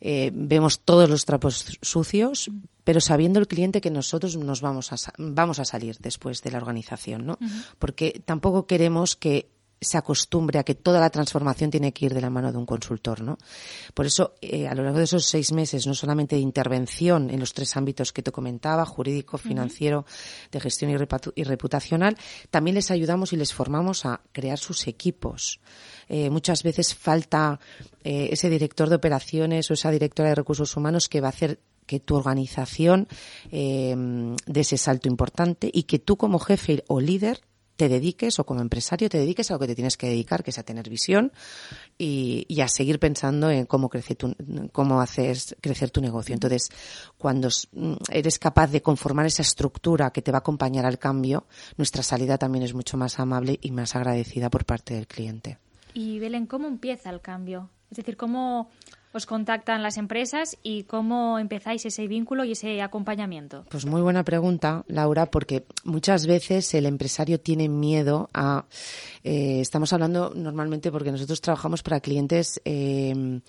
eh, 0.02 0.32
vemos 0.34 0.82
todos 0.82 1.10
los 1.10 1.24
trapos 1.24 1.80
sucios, 1.82 2.52
pero 2.84 3.00
sabiendo 3.00 3.40
el 3.40 3.48
cliente 3.48 3.80
que 3.80 3.90
nosotros 3.90 4.36
nos 4.36 4.60
vamos 4.60 4.92
a, 4.92 4.98
vamos 5.18 5.60
a 5.60 5.66
salir 5.66 5.98
después 6.00 6.42
de 6.42 6.52
la 6.52 6.58
organización, 6.58 7.26
¿no? 7.26 7.40
Porque 7.80 8.22
tampoco 8.26 8.68
queremos 8.68 9.16
que 9.16 9.48
se 9.84 9.98
acostumbre 9.98 10.60
a 10.60 10.64
que 10.64 10.76
toda 10.76 11.00
la 11.00 11.10
transformación 11.10 11.72
tiene 11.72 11.92
que 11.92 12.06
ir 12.06 12.14
de 12.14 12.22
la 12.22 12.30
mano 12.30 12.52
de 12.52 12.58
un 12.58 12.66
consultor, 12.66 13.22
¿no? 13.22 13.38
Por 13.94 14.06
eso, 14.06 14.36
eh, 14.42 14.68
a 14.68 14.76
lo 14.76 14.84
largo 14.84 14.98
de 14.98 15.06
esos 15.06 15.26
seis 15.26 15.52
meses, 15.52 15.88
no 15.88 15.94
solamente 15.94 16.36
de 16.36 16.42
intervención 16.42 17.30
en 17.30 17.40
los 17.40 17.54
tres 17.54 17.76
ámbitos 17.76 18.14
que 18.14 18.22
te 18.22 18.32
comentaba, 18.32 18.86
jurídico, 18.86 19.38
financiero, 19.38 20.06
de 20.52 20.60
gestión 20.60 20.92
y, 21.36 21.44
reputacional, 21.44 22.18
también 22.50 22.76
les 22.76 22.92
ayudamos 22.92 23.34
y 23.34 23.38
les 23.38 23.54
formamos 23.54 24.06
a 24.06 24.22
crear 24.32 24.58
sus 24.58 24.88
equipos. 24.88 25.60
Eh, 26.10 26.30
muchas 26.30 26.64
veces 26.64 26.94
falta 26.94 27.60
eh, 28.04 28.30
ese 28.32 28.50
director 28.50 28.90
de 28.90 28.96
operaciones 28.96 29.70
o 29.70 29.74
esa 29.74 29.92
directora 29.92 30.30
de 30.30 30.36
recursos 30.36 30.76
humanos 30.76 31.10
que 31.10 31.22
va 31.22 31.28
a 31.28 31.30
hacer 31.30 31.60
que 31.86 32.00
tu 32.00 32.16
organización 32.16 33.08
eh, 33.52 33.96
dé 34.46 34.62
ese 34.62 34.78
salto 34.78 35.08
importante 35.08 35.70
y 35.72 35.84
que 35.84 36.00
tú 36.00 36.18
como 36.18 36.40
jefe 36.40 36.84
o 36.88 37.00
líder 37.00 37.42
te 37.84 37.90
dediques 37.90 38.40
o 38.40 38.46
como 38.46 38.62
empresario 38.62 39.10
te 39.10 39.18
dediques 39.18 39.52
a 39.52 39.56
lo 39.56 39.60
que 39.60 39.68
te 39.68 39.76
tienes 39.76 39.98
que 39.98 40.08
dedicar, 40.08 40.44
que 40.44 40.52
es 40.52 40.58
a 40.58 40.64
tener 40.64 40.90
visión 40.90 41.34
y, 41.98 42.46
y 42.48 42.62
a 42.62 42.68
seguir 42.70 42.98
pensando 42.98 43.50
en 43.50 43.66
cómo 43.66 43.90
crece 43.90 44.16
tu, 44.16 44.34
cómo 44.72 45.02
haces 45.02 45.56
crecer 45.60 45.92
tu 45.92 46.00
negocio. 46.00 46.34
Entonces, 46.34 46.70
cuando 47.18 47.50
mm, 47.74 47.94
eres 48.10 48.40
capaz 48.40 48.68
de 48.72 48.82
conformar 48.82 49.26
esa 49.26 49.42
estructura 49.42 50.12
que 50.12 50.22
te 50.22 50.32
va 50.32 50.38
a 50.38 50.40
acompañar 50.40 50.86
al 50.86 50.98
cambio, 50.98 51.46
nuestra 51.76 52.04
salida 52.04 52.38
también 52.38 52.64
es 52.64 52.74
mucho 52.74 52.96
más 52.96 53.20
amable 53.20 53.60
y 53.62 53.72
más 53.72 53.96
agradecida 53.96 54.50
por 54.50 54.66
parte 54.66 54.94
del 54.94 55.08
cliente. 55.08 55.58
Y 55.94 56.20
Belén, 56.20 56.46
¿cómo 56.46 56.68
empieza 56.68 57.10
el 57.10 57.20
cambio? 57.20 57.70
Es 57.92 57.98
decir, 57.98 58.16
¿cómo 58.16 58.70
os 59.14 59.26
contactan 59.26 59.84
las 59.84 59.98
empresas 59.98 60.58
y 60.64 60.84
cómo 60.84 61.40
empezáis 61.40 61.86
ese 61.86 62.08
vínculo 62.08 62.44
y 62.44 62.54
ese 62.54 62.82
acompañamiento? 62.82 63.66
Pues 63.70 63.86
muy 63.86 64.02
buena 64.02 64.24
pregunta, 64.24 64.84
Laura, 64.88 65.28
porque 65.28 65.66
muchas 65.84 66.26
veces 66.26 66.74
el 66.74 66.86
empresario 66.86 67.40
tiene 67.40 67.70
miedo 67.70 68.30
a. 68.34 68.66
Eh, 69.24 69.60
estamos 69.62 69.94
hablando 69.94 70.34
normalmente 70.36 70.92
porque 70.92 71.12
nosotros 71.12 71.42
trabajamos 71.42 71.84
para 71.84 72.00
clientes 72.00 72.62
eh, 72.66 73.42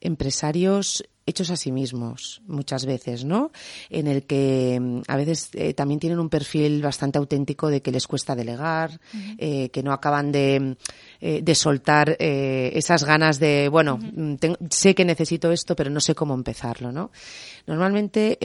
empresarios 0.00 1.04
hechos 1.26 1.50
a 1.50 1.56
sí 1.56 1.72
mismos 1.72 2.40
muchas 2.46 2.86
veces, 2.86 3.24
¿no? 3.24 3.50
En 3.90 4.06
el 4.06 4.22
que 4.24 4.78
mm, 4.80 5.02
a 5.08 5.16
veces 5.16 5.50
eh, 5.52 5.74
también 5.74 5.98
tienen 6.00 6.20
un 6.20 6.28
perfil 6.28 6.80
bastante 6.80 7.18
auténtico 7.18 7.68
de 7.68 7.82
que 7.82 7.90
les 7.90 8.06
cuesta 8.06 8.36
delegar, 8.36 9.00
eh, 9.36 9.68
que 9.70 9.82
no 9.82 9.92
acaban 9.92 10.30
de, 10.30 10.76
eh, 11.20 11.40
de 11.42 11.54
soltar 11.54 12.16
esas 12.18 13.04
ganas 13.04 13.40
de, 13.40 13.68
bueno, 13.68 13.98
mm, 13.98 14.36
sé 14.70 14.94
que 14.94 15.04
necesito 15.04 15.50
esto, 15.50 15.74
pero 15.74 15.90
no 15.90 16.00
sé 16.00 16.14
cómo 16.14 16.34
empezarlo, 16.34 16.92
¿no? 16.92 17.10
Normalmente 17.66 18.38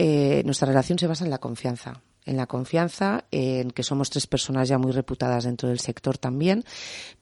nuestra 0.44 0.66
relación 0.66 0.98
se 0.98 1.06
basa 1.06 1.24
en 1.24 1.30
la 1.30 1.38
confianza 1.38 2.02
en 2.24 2.36
la 2.36 2.46
confianza, 2.46 3.24
en 3.32 3.72
que 3.72 3.82
somos 3.82 4.08
tres 4.08 4.28
personas 4.28 4.68
ya 4.68 4.78
muy 4.78 4.92
reputadas 4.92 5.42
dentro 5.42 5.68
del 5.68 5.80
sector 5.80 6.18
también, 6.18 6.64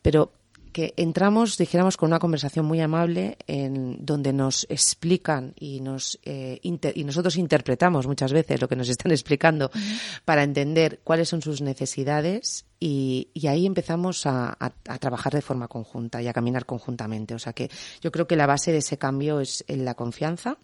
pero 0.03 0.31
que 0.73 0.95
entramos, 0.97 1.57
dijéramos, 1.57 1.97
con 1.97 2.09
una 2.09 2.19
conversación 2.19 2.67
muy 2.67 2.81
amable 2.81 3.37
en 3.47 4.05
donde 4.05 4.33
nos 4.33 4.67
explican 4.69 5.55
y 5.59 5.81
nos 5.81 6.19
eh, 6.25 6.61
y 6.63 7.05
nosotros 7.05 7.37
interpretamos 7.37 8.07
muchas 8.07 8.33
veces 8.33 8.61
lo 8.61 8.69
que 8.69 8.77
nos 8.77 8.89
están 8.89 9.13
explicando 9.13 9.71
para 10.25 10.43
entender 10.43 11.01
cuáles 11.05 11.29
son 11.29 11.43
sus 11.43 11.61
necesidades 11.61 12.67
y, 12.83 13.29
ahí 13.47 13.67
empezamos 13.67 14.25
a, 14.25 14.57
trabajar 15.01 15.35
de 15.35 15.43
forma 15.43 15.69
conjunta 15.69 16.23
y 16.23 16.29
a 16.29 16.33
caminar 16.33 16.65
conjuntamente. 16.65 17.35
O 17.35 17.39
sea 17.39 17.53
que 17.53 17.71
yo 18.01 18.11
creo 18.11 18.27
que 18.27 18.37
la 18.37 18.47
base 18.47 18.73
de 18.73 18.79
ese 18.79 18.97
cambio 18.97 19.41
es 19.41 19.65
en 19.69 19.85
la 19.85 19.95
confianza. 19.95 20.57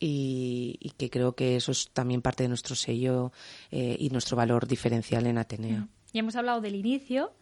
Y, 0.00 0.92
que 0.98 1.08
creo 1.08 1.34
que 1.34 1.56
eso 1.56 1.72
es 1.72 1.88
también 1.92 2.20
parte 2.20 2.42
de 2.42 2.48
nuestro 2.48 2.74
sello 2.74 3.32
eh, 3.70 3.96
y 3.98 4.10
nuestro 4.10 4.36
valor 4.36 4.66
diferencial 4.66 5.26
en 5.26 5.38
Ateneo. 5.38 5.88
Y 6.12 6.18
hemos 6.18 6.36
hablado 6.36 6.60
del 6.60 6.74
inicio, 6.74 7.32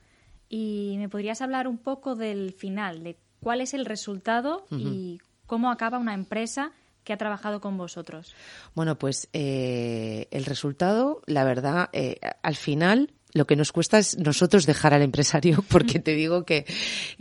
y 0.54 0.96
me 0.98 1.08
podrías 1.08 1.40
hablar 1.40 1.66
un 1.66 1.78
poco 1.78 2.14
del 2.14 2.52
final, 2.52 3.02
de 3.02 3.16
cuál 3.40 3.62
es 3.62 3.72
el 3.72 3.86
resultado 3.86 4.66
y 4.70 5.18
cómo 5.46 5.70
acaba 5.70 5.96
una 5.96 6.12
empresa 6.12 6.72
que 7.04 7.14
ha 7.14 7.16
trabajado 7.16 7.62
con 7.62 7.78
vosotros. 7.78 8.34
Bueno, 8.74 8.98
pues 8.98 9.30
eh, 9.32 10.28
el 10.30 10.44
resultado, 10.44 11.22
la 11.24 11.44
verdad, 11.44 11.88
eh, 11.94 12.20
al 12.42 12.56
final 12.56 13.14
lo 13.34 13.46
que 13.46 13.56
nos 13.56 13.72
cuesta 13.72 13.98
es 13.98 14.18
nosotros 14.18 14.66
dejar 14.66 14.94
al 14.94 15.02
empresario, 15.02 15.64
porque 15.68 15.98
te 15.98 16.14
digo 16.14 16.44
que, 16.44 16.66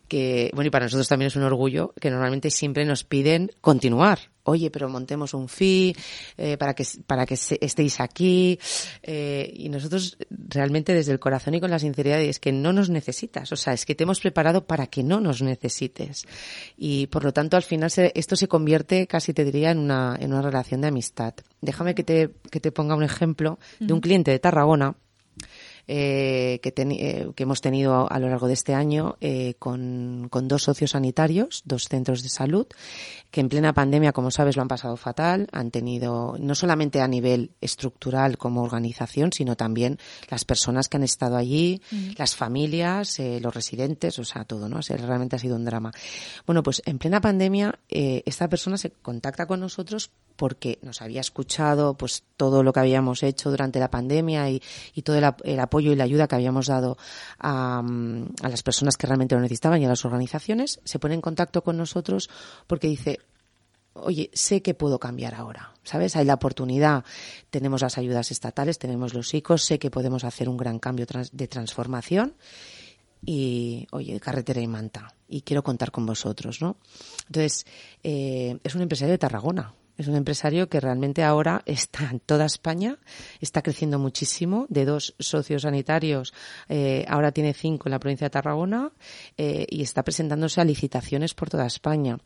que, 0.08 0.52
bueno, 0.54 0.68
y 0.68 0.72
para 0.72 0.86
nosotros 0.86 1.08
también 1.08 1.28
es 1.28 1.36
un 1.36 1.44
orgullo, 1.44 1.94
que 2.00 2.10
normalmente 2.10 2.52
siempre 2.52 2.86
nos 2.86 3.04
piden 3.04 3.52
continuar. 3.62 4.20
Oye, 4.44 4.72
pero 4.72 4.90
montemos 4.90 5.36
un 5.36 5.48
fee 5.48 5.96
eh, 6.36 6.58
para 6.58 6.74
que 6.74 6.84
para 7.06 7.28
que 7.28 7.36
estéis 7.36 8.00
aquí. 8.00 8.60
Eh, 9.04 9.54
y 9.56 9.70
nosotros 9.70 10.18
realmente 10.30 10.96
desde 10.96 11.12
el 11.12 11.20
corazón 11.20 11.54
y 11.54 11.60
con 11.60 11.70
la 11.70 11.78
sinceridad 11.78 12.20
es 12.20 12.40
que 12.40 12.52
no 12.52 12.74
nos 12.74 12.90
necesitas, 12.90 13.52
o 13.52 13.56
sea, 13.56 13.74
es 13.74 13.86
que 13.86 13.94
te 13.94 14.04
hemos 14.04 14.20
preparado 14.20 14.66
para 14.66 14.88
que 14.88 15.04
no 15.04 15.22
nos 15.22 15.44
necesites. 15.44 16.26
Y 16.76 17.06
por 17.08 17.24
lo 17.24 17.34
tanto 17.34 17.56
al 17.56 17.62
final 17.64 17.92
esto 18.16 18.36
se 18.36 18.48
convierte 18.48 19.06
casi 19.06 19.32
te 19.32 19.46
diría 19.46 19.72
en 19.72 19.78
una 19.78 20.18
en 20.20 20.34
una 20.34 20.42
relación 20.42 20.82
de 20.82 20.88
amistad. 20.88 21.36
Déjame 21.62 21.94
que 21.94 22.04
te 22.04 22.32
que 22.50 22.60
te 22.60 22.72
ponga 22.72 22.96
un 22.96 23.04
ejemplo 23.04 23.60
de 23.80 23.94
un 23.94 24.02
cliente 24.02 24.32
de 24.32 24.40
Tarragona 24.40 24.96
eh, 25.94 26.62
que, 26.64 26.74
eh, 26.78 27.32
que, 27.36 27.44
hemos 27.44 27.60
tenido 27.60 28.10
a 28.10 28.18
lo 28.18 28.30
largo 28.30 28.48
de 28.48 28.54
este 28.54 28.74
año 28.74 29.18
eh, 29.20 29.56
con, 29.60 30.30
con, 30.30 30.48
dos 30.48 30.64
socios 30.64 30.92
sanitarios, 30.92 31.64
dos 31.66 31.90
centros 31.90 32.24
de 32.24 32.30
salud, 32.30 32.66
que 33.30 33.42
en 33.42 33.50
plena 33.50 33.74
pandemia, 33.74 34.14
como 34.14 34.32
sabes, 34.32 34.56
lo 34.56 34.62
han 34.62 34.70
pasado 34.70 34.96
fatal. 34.96 35.50
Han 35.52 35.70
tenido, 35.70 36.38
no 36.40 36.56
solamente 36.56 37.02
a 37.02 37.10
nivel 37.10 37.52
estructural 37.60 38.38
como 38.38 38.64
organización, 38.64 39.34
sino 39.34 39.58
también 39.58 39.98
las 40.30 40.46
personas 40.46 40.88
que 40.88 40.96
han 40.96 41.04
estado 41.04 41.36
allí, 41.36 41.82
las 42.18 42.38
familias, 42.38 43.20
eh, 43.20 43.40
los 43.42 43.54
residentes, 43.54 44.18
o 44.18 44.24
sea, 44.24 44.46
todo, 44.46 44.70
¿no? 44.70 44.78
O 44.78 44.82
sea, 44.82 44.96
realmente 44.96 45.36
ha 45.36 45.40
sido 45.40 45.58
un 45.58 45.66
drama. 45.66 45.92
Bueno, 46.46 46.64
pues 46.64 46.82
en 46.86 47.00
plena 47.00 47.20
pandemia, 47.20 47.80
eh, 47.90 48.24
esta 48.26 48.48
persona 48.48 48.78
se 48.78 48.92
contacta 48.92 49.46
con 49.46 49.60
nosotros 49.60 50.12
porque 50.42 50.80
nos 50.82 51.04
había 51.04 51.22
escuchado 51.22 51.94
pues 51.94 52.24
todo 52.36 52.64
lo 52.64 52.74
que 52.74 52.80
habíamos 52.80 53.22
hecho 53.22 53.52
durante 53.52 53.80
la 53.80 53.92
pandemia 53.92 54.50
y, 54.50 54.60
todo 55.04 55.16
el, 55.16 55.60
apoyo 55.60 55.92
y 55.92 55.96
la 55.96 56.06
ayuda 56.06 56.28
que 56.28 56.34
habíamos 56.34 56.66
dado 56.66 56.98
a, 57.38 57.78
a, 57.78 58.50
las 58.50 58.64
personas 58.64 58.98
que 58.98 59.06
realmente 59.06 59.36
lo 59.36 59.42
necesitaban 59.42 59.80
y 59.80 59.86
a 59.86 59.90
las 59.90 60.04
organizaciones, 60.04 60.80
se 60.84 60.98
pone 60.98 61.14
en 61.14 61.22
contacto 61.22 61.62
con 61.62 61.78
nosotros 61.78 62.28
porque 62.66 62.88
dice, 62.88 63.20
oye, 63.94 64.32
sé 64.34 64.64
que 64.64 64.74
puedo 64.74 64.98
cambiar 64.98 65.36
ahora, 65.36 65.76
¿sabes? 65.84 66.16
Hay 66.16 66.26
la 66.26 66.34
oportunidad, 66.34 67.06
tenemos 67.52 67.84
las 67.84 68.00
ayudas 68.00 68.32
estatales, 68.32 68.80
tenemos 68.80 69.14
los 69.14 69.32
ICOs, 69.36 69.64
sé 69.64 69.78
que 69.78 69.92
podemos 69.92 70.24
hacer 70.24 70.50
un 70.50 70.58
gran 70.58 70.80
cambio 70.80 71.06
de 71.32 71.48
transformación 71.48 72.34
y, 73.24 73.86
oye, 73.92 74.20
carretera 74.20 74.60
y 74.60 74.68
manta, 74.68 75.14
y 75.28 75.42
quiero 75.42 75.62
contar 75.64 75.92
con 75.92 76.08
vosotros, 76.08 76.64
¿no? 76.64 76.78
Entonces, 77.28 77.68
eh, 78.02 78.58
es 78.64 78.74
un 78.74 78.82
empresario 78.82 79.12
de 79.12 79.20
Tarragona, 79.20 79.76
es 80.02 80.08
un 80.08 80.16
empresario 80.16 80.70
que 80.70 80.80
realmente 80.80 81.24
ahora 81.24 81.62
está 81.66 82.10
en 82.12 82.20
toda 82.20 82.46
España, 82.46 82.98
está 83.40 83.62
creciendo 83.62 84.00
muchísimo, 84.00 84.66
de 84.70 84.86
dos 84.86 85.16
socios 85.20 85.64
sanitarios, 85.64 86.34
eh, 86.70 87.06
ahora 87.08 87.32
tiene 87.32 87.54
cinco 87.54 87.88
en 87.88 87.92
la 87.92 88.00
provincia 88.00 88.26
de 88.26 88.32
Tarragona 88.32 88.92
eh, 89.38 89.66
y 89.70 89.82
está 89.82 90.04
presentándose 90.04 90.62
a 90.62 90.66
licitaciones 90.66 91.34
por 91.34 91.50
toda 91.50 91.66
España. 91.66 92.18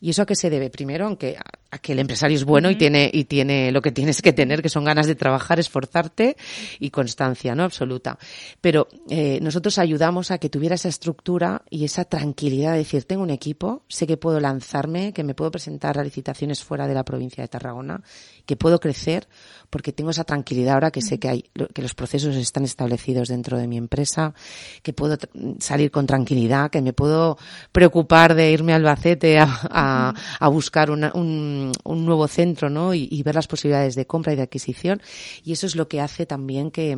¿Y 0.00 0.10
eso 0.10 0.22
a 0.22 0.26
qué 0.26 0.36
se 0.36 0.50
debe? 0.50 0.70
Primero, 0.70 1.06
aunque 1.06 1.36
a 1.72 1.78
que 1.78 1.92
el 1.92 1.98
empresario 1.98 2.36
es 2.36 2.44
bueno 2.44 2.70
y 2.70 2.76
tiene 2.76 3.10
y 3.12 3.24
tiene 3.24 3.72
lo 3.72 3.80
que 3.80 3.92
tienes 3.92 4.20
que 4.20 4.34
tener, 4.34 4.60
que 4.60 4.68
son 4.68 4.84
ganas 4.84 5.06
de 5.06 5.14
trabajar, 5.14 5.58
esforzarte 5.58 6.36
y 6.78 6.90
constancia, 6.90 7.54
¿no? 7.54 7.64
Absoluta. 7.64 8.18
Pero 8.60 8.88
eh, 9.08 9.40
nosotros 9.40 9.78
ayudamos 9.78 10.30
a 10.30 10.36
que 10.36 10.50
tuviera 10.50 10.74
esa 10.74 10.90
estructura 10.90 11.62
y 11.70 11.86
esa 11.86 12.04
tranquilidad 12.04 12.72
de 12.72 12.78
decir, 12.78 13.04
tengo 13.04 13.22
un 13.22 13.30
equipo, 13.30 13.84
sé 13.88 14.06
que 14.06 14.18
puedo 14.18 14.38
lanzarme, 14.38 15.14
que 15.14 15.24
me 15.24 15.34
puedo 15.34 15.50
presentar 15.50 15.98
a 15.98 16.04
licitaciones 16.04 16.62
fuera 16.62 16.86
de 16.86 16.92
la 16.92 17.04
provincia 17.04 17.42
de 17.42 17.48
Tarragona, 17.48 18.02
que 18.46 18.56
puedo 18.56 18.80
crecer 18.80 19.28
porque 19.72 19.90
tengo 19.90 20.10
esa 20.10 20.24
tranquilidad 20.24 20.74
ahora 20.74 20.90
que 20.90 21.00
sé 21.00 21.18
que 21.18 21.30
hay, 21.30 21.50
que 21.72 21.80
los 21.80 21.94
procesos 21.94 22.36
están 22.36 22.64
establecidos 22.64 23.28
dentro 23.28 23.56
de 23.56 23.66
mi 23.66 23.78
empresa, 23.78 24.34
que 24.82 24.92
puedo 24.92 25.16
salir 25.60 25.90
con 25.90 26.06
tranquilidad, 26.06 26.70
que 26.70 26.82
me 26.82 26.92
puedo 26.92 27.38
preocupar 27.72 28.34
de 28.34 28.52
irme 28.52 28.74
a 28.74 28.76
Albacete 28.76 29.38
a, 29.38 30.14
a, 30.40 30.48
buscar 30.48 30.90
un, 30.90 31.72
un, 31.84 32.04
nuevo 32.04 32.28
centro, 32.28 32.68
¿no? 32.68 32.92
Y, 32.92 33.22
ver 33.22 33.34
las 33.34 33.46
posibilidades 33.46 33.94
de 33.94 34.06
compra 34.06 34.34
y 34.34 34.36
de 34.36 34.42
adquisición. 34.42 35.00
Y 35.42 35.52
eso 35.52 35.64
es 35.64 35.74
lo 35.74 35.88
que 35.88 36.02
hace 36.02 36.26
también 36.26 36.70
que, 36.70 36.94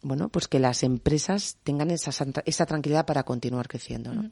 bueno, 0.00 0.30
pues 0.30 0.48
que 0.48 0.60
las 0.60 0.82
empresas 0.82 1.58
tengan 1.62 1.90
esa, 1.90 2.10
esa 2.46 2.64
tranquilidad 2.64 3.04
para 3.04 3.24
continuar 3.24 3.68
creciendo, 3.68 4.14
¿no? 4.14 4.30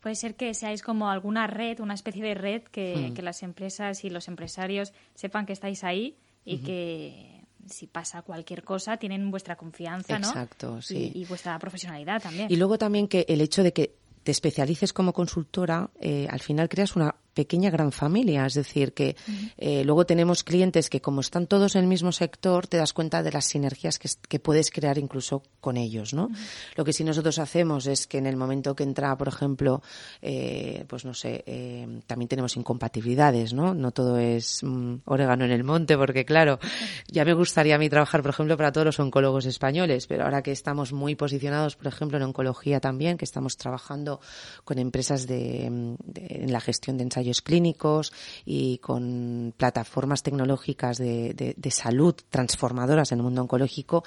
Puede 0.00 0.14
ser 0.14 0.36
que 0.36 0.54
seáis 0.54 0.82
como 0.82 1.10
alguna 1.10 1.46
red, 1.46 1.80
una 1.80 1.94
especie 1.94 2.22
de 2.22 2.34
red 2.34 2.62
que, 2.62 3.12
hmm. 3.16 3.22
las 3.22 3.42
empresas 3.42 4.04
y 4.04 4.10
los 4.10 4.28
empresarios 4.28 4.92
sepan 5.14 5.46
que 5.46 5.52
estáis 5.52 5.84
ahí 5.84 6.16
y 6.44 6.58
que 6.58 7.44
si 7.66 7.86
pasa 7.86 8.22
cualquier 8.22 8.64
cosa 8.64 8.96
tienen 8.96 9.30
vuestra 9.30 9.56
confianza, 9.56 10.18
¿no? 10.18 10.28
Exacto, 10.28 10.80
sí. 10.80 11.12
Y, 11.14 11.24
vuestra 11.26 11.58
profesionalidad 11.58 12.22
también. 12.22 12.50
Y 12.50 12.56
luego 12.56 12.78
también 12.78 13.08
que 13.08 13.26
el 13.28 13.40
hecho 13.40 13.62
de 13.62 13.72
que 13.72 13.94
te 14.22 14.30
especialices 14.30 14.92
como 14.92 15.12
consultora, 15.12 15.90
eh, 16.00 16.26
al 16.30 16.40
final 16.40 16.68
creas 16.68 16.96
una 16.96 17.14
pequeña 17.38 17.70
gran 17.70 17.92
familia. 17.92 18.46
Es 18.46 18.54
decir, 18.54 18.94
que 18.94 19.14
eh, 19.58 19.84
luego 19.84 20.04
tenemos 20.04 20.42
clientes 20.42 20.90
que 20.90 21.00
como 21.00 21.20
están 21.20 21.46
todos 21.46 21.76
en 21.76 21.82
el 21.82 21.86
mismo 21.86 22.10
sector, 22.10 22.66
te 22.66 22.78
das 22.78 22.92
cuenta 22.92 23.22
de 23.22 23.30
las 23.30 23.44
sinergias 23.44 24.00
que, 24.00 24.38
puedes 24.40 24.72
crear 24.72 24.98
incluso 24.98 25.44
con 25.60 25.76
ellos, 25.76 26.14
¿no? 26.14 26.30
Lo 26.74 26.84
que 26.84 26.92
sí 26.92 27.04
nosotros 27.04 27.38
hacemos 27.38 27.86
es 27.86 28.08
que 28.08 28.18
en 28.18 28.26
el 28.26 28.36
momento 28.36 28.74
que 28.74 28.82
entra, 28.82 29.16
por 29.16 29.28
ejemplo, 29.28 29.82
eh, 30.20 30.84
pues 30.88 31.04
no 31.04 31.14
sé, 31.14 31.44
eh, 31.46 31.86
también 32.08 32.28
tenemos 32.28 32.56
incompatibilidades, 32.56 33.52
¿no? 33.52 33.72
No 33.72 33.92
todo 33.92 34.18
es 34.18 34.64
mm, 34.64 35.02
orégano 35.04 35.44
en 35.44 35.52
el 35.52 35.62
monte, 35.62 35.96
porque 35.96 36.24
claro, 36.24 36.58
ya 37.06 37.24
me 37.24 37.34
gustaría 37.34 37.76
a 37.76 37.78
mí 37.78 37.88
trabajar, 37.88 38.20
por 38.22 38.30
ejemplo, 38.30 38.56
para 38.56 38.72
todos 38.72 38.86
los 38.86 38.98
oncólogos 38.98 39.46
españoles, 39.46 40.08
pero 40.08 40.24
ahora 40.24 40.42
que 40.42 40.50
estamos 40.50 40.92
muy 40.92 41.14
posicionados, 41.14 41.76
por 41.76 41.86
ejemplo, 41.86 42.16
en 42.16 42.24
oncología 42.24 42.80
también, 42.80 43.16
que 43.16 43.24
estamos 43.24 43.56
trabajando 43.56 44.20
con 44.64 44.80
empresas 44.80 45.28
de, 45.28 45.66
en 45.66 46.52
la 46.52 46.60
gestión 46.60 46.96
de 46.96 47.04
ensayos 47.04 47.27
clínicos 47.42 48.12
y 48.44 48.78
con 48.78 49.54
plataformas 49.56 50.22
tecnológicas 50.22 50.98
de, 50.98 51.56
salud 51.70 52.14
transformadoras 52.30 53.12
en 53.12 53.18
el 53.18 53.24
mundo 53.24 53.42
oncológico, 53.42 54.04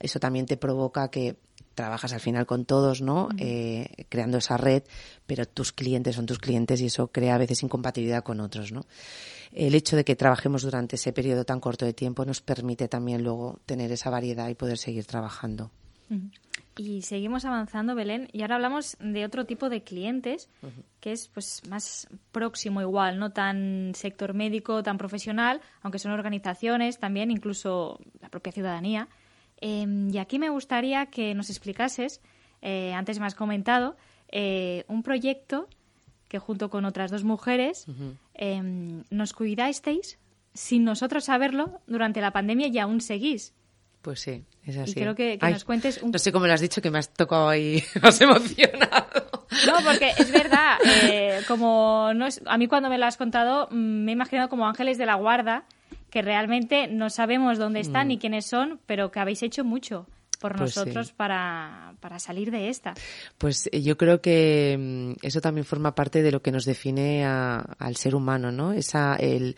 eso 0.00 0.18
también 0.18 0.46
te 0.46 0.56
provoca 0.56 1.08
que 1.08 1.36
trabajas 1.74 2.12
al 2.12 2.20
final 2.20 2.46
con 2.46 2.64
todos, 2.64 3.02
¿no? 3.02 3.28
Eh, 3.38 4.06
creando 4.08 4.38
esa 4.38 4.56
red, 4.56 4.84
pero 5.26 5.44
tus 5.46 5.72
clientes 5.72 6.16
son 6.16 6.26
tus 6.26 6.38
clientes 6.38 6.80
y 6.80 6.86
eso 6.86 7.08
crea 7.08 7.34
a 7.34 7.38
veces 7.38 7.62
incompatibilidad 7.62 8.22
con 8.22 8.40
otros, 8.40 8.72
¿no? 8.72 8.86
El 9.52 9.74
hecho 9.74 9.96
de 9.96 10.04
que 10.04 10.16
trabajemos 10.16 10.62
durante 10.62 10.96
ese 10.96 11.12
periodo 11.12 11.44
tan 11.44 11.60
corto 11.60 11.84
de 11.84 11.92
tiempo 11.92 12.24
nos 12.24 12.40
permite 12.40 12.88
también 12.88 13.22
luego 13.22 13.60
tener 13.66 13.92
esa 13.92 14.10
variedad 14.10 14.48
y 14.48 14.54
poder 14.54 14.78
seguir 14.78 15.04
trabajando. 15.04 15.70
Y 16.76 17.02
seguimos 17.02 17.44
avanzando, 17.44 17.94
Belén, 17.94 18.28
y 18.32 18.42
ahora 18.42 18.56
hablamos 18.56 18.96
de 18.98 19.24
otro 19.24 19.46
tipo 19.46 19.68
de 19.68 19.84
clientes, 19.84 20.48
que 21.00 21.12
es 21.12 21.28
pues 21.28 21.62
más 21.68 22.08
próximo 22.32 22.80
igual, 22.80 23.18
no 23.20 23.30
tan 23.30 23.92
sector 23.94 24.34
médico, 24.34 24.82
tan 24.82 24.98
profesional, 24.98 25.60
aunque 25.82 26.00
son 26.00 26.10
organizaciones 26.10 26.98
también, 26.98 27.30
incluso 27.30 28.00
la 28.20 28.28
propia 28.28 28.52
ciudadanía. 28.52 29.08
Em, 29.60 30.10
y 30.12 30.18
aquí 30.18 30.40
me 30.40 30.50
gustaría 30.50 31.06
que 31.06 31.32
nos 31.34 31.48
explicases, 31.48 32.20
eh, 32.60 32.92
antes 32.92 33.20
me 33.20 33.26
has 33.26 33.36
comentado, 33.36 33.96
eh, 34.28 34.84
un 34.88 35.04
proyecto 35.04 35.68
que 36.28 36.40
junto 36.40 36.70
con 36.70 36.84
otras 36.84 37.12
dos 37.12 37.22
mujeres 37.22 37.86
em, 38.34 39.04
nos 39.10 39.32
cuidasteis 39.32 40.18
sin 40.54 40.82
nosotros 40.82 41.24
saberlo 41.24 41.80
durante 41.86 42.20
la 42.20 42.32
pandemia 42.32 42.66
y 42.66 42.78
aún 42.78 43.00
seguís. 43.00 43.54
Pues 44.04 44.20
sí, 44.20 44.44
es 44.66 44.76
así. 44.76 44.90
Y 44.90 44.94
creo 44.96 45.14
que, 45.14 45.38
nos 45.40 45.64
cuentes 45.64 46.02
un... 46.02 46.10
No 46.10 46.18
sé 46.18 46.30
cómo 46.30 46.46
lo 46.46 46.52
has 46.52 46.60
dicho, 46.60 46.82
que 46.82 46.90
me 46.90 46.98
has 46.98 47.08
tocado 47.08 47.48
ahí, 47.48 47.82
has 48.02 48.20
emocionado. 48.20 49.06
No, 49.66 49.76
porque 49.82 50.12
es 50.18 50.30
verdad, 50.30 50.76
eh, 51.04 51.40
como 51.48 52.12
no 52.14 52.26
es, 52.26 52.42
a 52.44 52.58
mí 52.58 52.66
cuando 52.66 52.90
me 52.90 52.98
lo 52.98 53.06
has 53.06 53.16
contado 53.16 53.66
mm, 53.70 54.04
me 54.04 54.12
he 54.12 54.14
imaginado 54.14 54.50
como 54.50 54.66
ángeles 54.66 54.98
de 54.98 55.06
la 55.06 55.14
guarda, 55.14 55.64
que 56.10 56.20
realmente 56.20 56.86
no 56.86 57.08
sabemos 57.08 57.56
dónde 57.56 57.80
están 57.80 58.08
ni 58.08 58.16
mm. 58.16 58.20
quiénes 58.20 58.44
son, 58.44 58.78
pero 58.84 59.10
que 59.10 59.20
habéis 59.20 59.42
hecho 59.42 59.64
mucho 59.64 60.06
por 60.38 60.54
pues 60.54 60.76
nosotros 60.76 61.12
para, 61.12 61.94
para, 62.00 62.18
salir 62.18 62.50
de 62.50 62.68
esta. 62.68 62.92
Pues 63.38 63.70
eh, 63.72 63.80
yo 63.80 63.96
creo 63.96 64.20
que 64.20 64.76
mm, 64.78 65.24
eso 65.24 65.40
también 65.40 65.64
forma 65.64 65.94
parte 65.94 66.22
de 66.22 66.30
lo 66.30 66.42
que 66.42 66.52
nos 66.52 66.66
define 66.66 67.24
al 67.24 67.96
ser 67.96 68.14
humano, 68.14 68.52
¿no? 68.52 68.74
Esa, 68.74 69.16
el, 69.16 69.56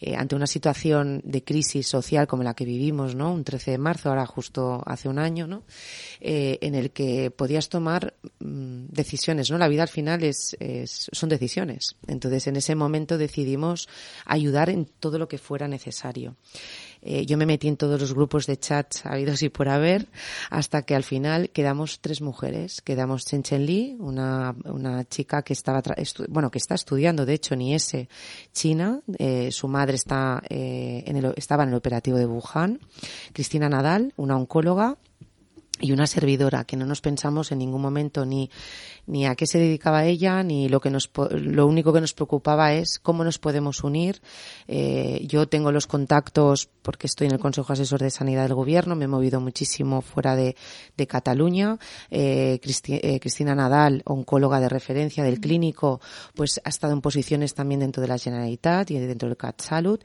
eh, 0.00 0.14
ante 0.16 0.36
una 0.36 0.46
situación 0.46 1.20
de 1.24 1.42
crisis 1.42 1.86
social 1.86 2.26
como 2.26 2.42
la 2.42 2.54
que 2.54 2.64
vivimos, 2.64 3.14
¿no? 3.14 3.32
Un 3.32 3.44
13 3.44 3.72
de 3.72 3.78
marzo, 3.78 4.08
ahora 4.08 4.26
justo 4.26 4.82
hace 4.86 5.08
un 5.08 5.18
año, 5.18 5.46
¿no? 5.46 5.64
Eh, 6.20 6.58
en 6.60 6.74
el 6.74 6.90
que 6.90 7.30
podías 7.30 7.68
tomar 7.68 8.14
mm, 8.40 8.86
decisiones, 8.88 9.50
¿no? 9.50 9.58
La 9.58 9.68
vida 9.68 9.82
al 9.82 9.88
final 9.88 10.22
es, 10.22 10.56
es, 10.60 11.08
son 11.12 11.28
decisiones. 11.28 11.96
Entonces, 12.06 12.46
en 12.46 12.56
ese 12.56 12.74
momento 12.74 13.18
decidimos 13.18 13.88
ayudar 14.24 14.70
en 14.70 14.86
todo 14.86 15.18
lo 15.18 15.28
que 15.28 15.38
fuera 15.38 15.68
necesario. 15.68 16.36
Eh, 17.02 17.26
yo 17.26 17.36
me 17.36 17.46
metí 17.46 17.68
en 17.68 17.76
todos 17.76 18.00
los 18.00 18.12
grupos 18.14 18.46
de 18.46 18.58
chats 18.58 19.06
habidos 19.06 19.42
y 19.42 19.48
por 19.48 19.68
haber, 19.68 20.08
hasta 20.50 20.82
que 20.82 20.94
al 20.94 21.04
final 21.04 21.50
quedamos 21.50 22.00
tres 22.00 22.20
mujeres. 22.20 22.80
Quedamos 22.80 23.24
Chen 23.24 23.42
Chen 23.42 23.66
Li, 23.66 23.96
una, 23.98 24.54
una 24.64 25.04
chica 25.04 25.42
que 25.42 25.52
estaba, 25.52 25.82
bueno, 26.28 26.50
que 26.50 26.58
está 26.58 26.74
estudiando, 26.74 27.26
de 27.26 27.34
hecho, 27.34 27.54
en 27.54 27.62
IS, 27.62 27.96
China. 28.52 29.00
Eh, 29.18 29.50
su 29.52 29.68
madre 29.68 29.96
está, 29.96 30.42
eh, 30.48 31.04
en 31.06 31.16
el, 31.16 31.32
estaba 31.36 31.62
en 31.62 31.70
el 31.70 31.74
operativo 31.74 32.18
de 32.18 32.26
Wuhan. 32.26 32.80
Cristina 33.32 33.68
Nadal, 33.68 34.12
una 34.16 34.36
oncóloga 34.36 34.96
y 35.80 35.92
una 35.92 36.06
servidora 36.06 36.64
que 36.64 36.76
no 36.76 36.86
nos 36.86 37.00
pensamos 37.00 37.52
en 37.52 37.58
ningún 37.58 37.82
momento 37.82 38.24
ni 38.24 38.50
ni 39.06 39.26
a 39.26 39.34
qué 39.34 39.46
se 39.46 39.58
dedicaba 39.58 40.04
ella 40.04 40.42
ni 40.42 40.68
lo 40.68 40.80
que 40.80 40.90
nos 40.90 41.10
lo 41.30 41.66
único 41.66 41.92
que 41.92 42.00
nos 42.00 42.12
preocupaba 42.12 42.74
es 42.74 42.98
cómo 42.98 43.24
nos 43.24 43.38
podemos 43.38 43.82
unir. 43.82 44.20
Eh, 44.66 45.24
yo 45.26 45.48
tengo 45.48 45.72
los 45.72 45.86
contactos 45.86 46.68
porque 46.82 47.06
estoy 47.06 47.26
en 47.28 47.34
el 47.34 47.38
Consejo 47.38 47.72
Asesor 47.72 48.00
de 48.00 48.10
Sanidad 48.10 48.42
del 48.42 48.54
Gobierno 48.54 48.94
me 48.94 49.06
he 49.06 49.08
movido 49.08 49.40
muchísimo 49.40 50.02
fuera 50.02 50.36
de, 50.36 50.56
de 50.96 51.06
Cataluña. 51.06 51.78
Eh, 52.10 52.60
eh 52.60 53.20
Cristina 53.20 53.54
Nadal 53.54 54.02
oncóloga 54.04 54.60
de 54.60 54.68
referencia 54.68 55.24
del 55.24 55.40
clínico 55.40 56.00
pues 56.34 56.60
ha 56.64 56.68
estado 56.68 56.92
en 56.92 57.00
posiciones 57.00 57.54
también 57.54 57.80
dentro 57.80 58.02
de 58.02 58.08
la 58.08 58.18
Generalitat 58.18 58.90
y 58.90 58.98
dentro 58.98 59.28
del 59.28 59.36
CatSalud 59.36 60.00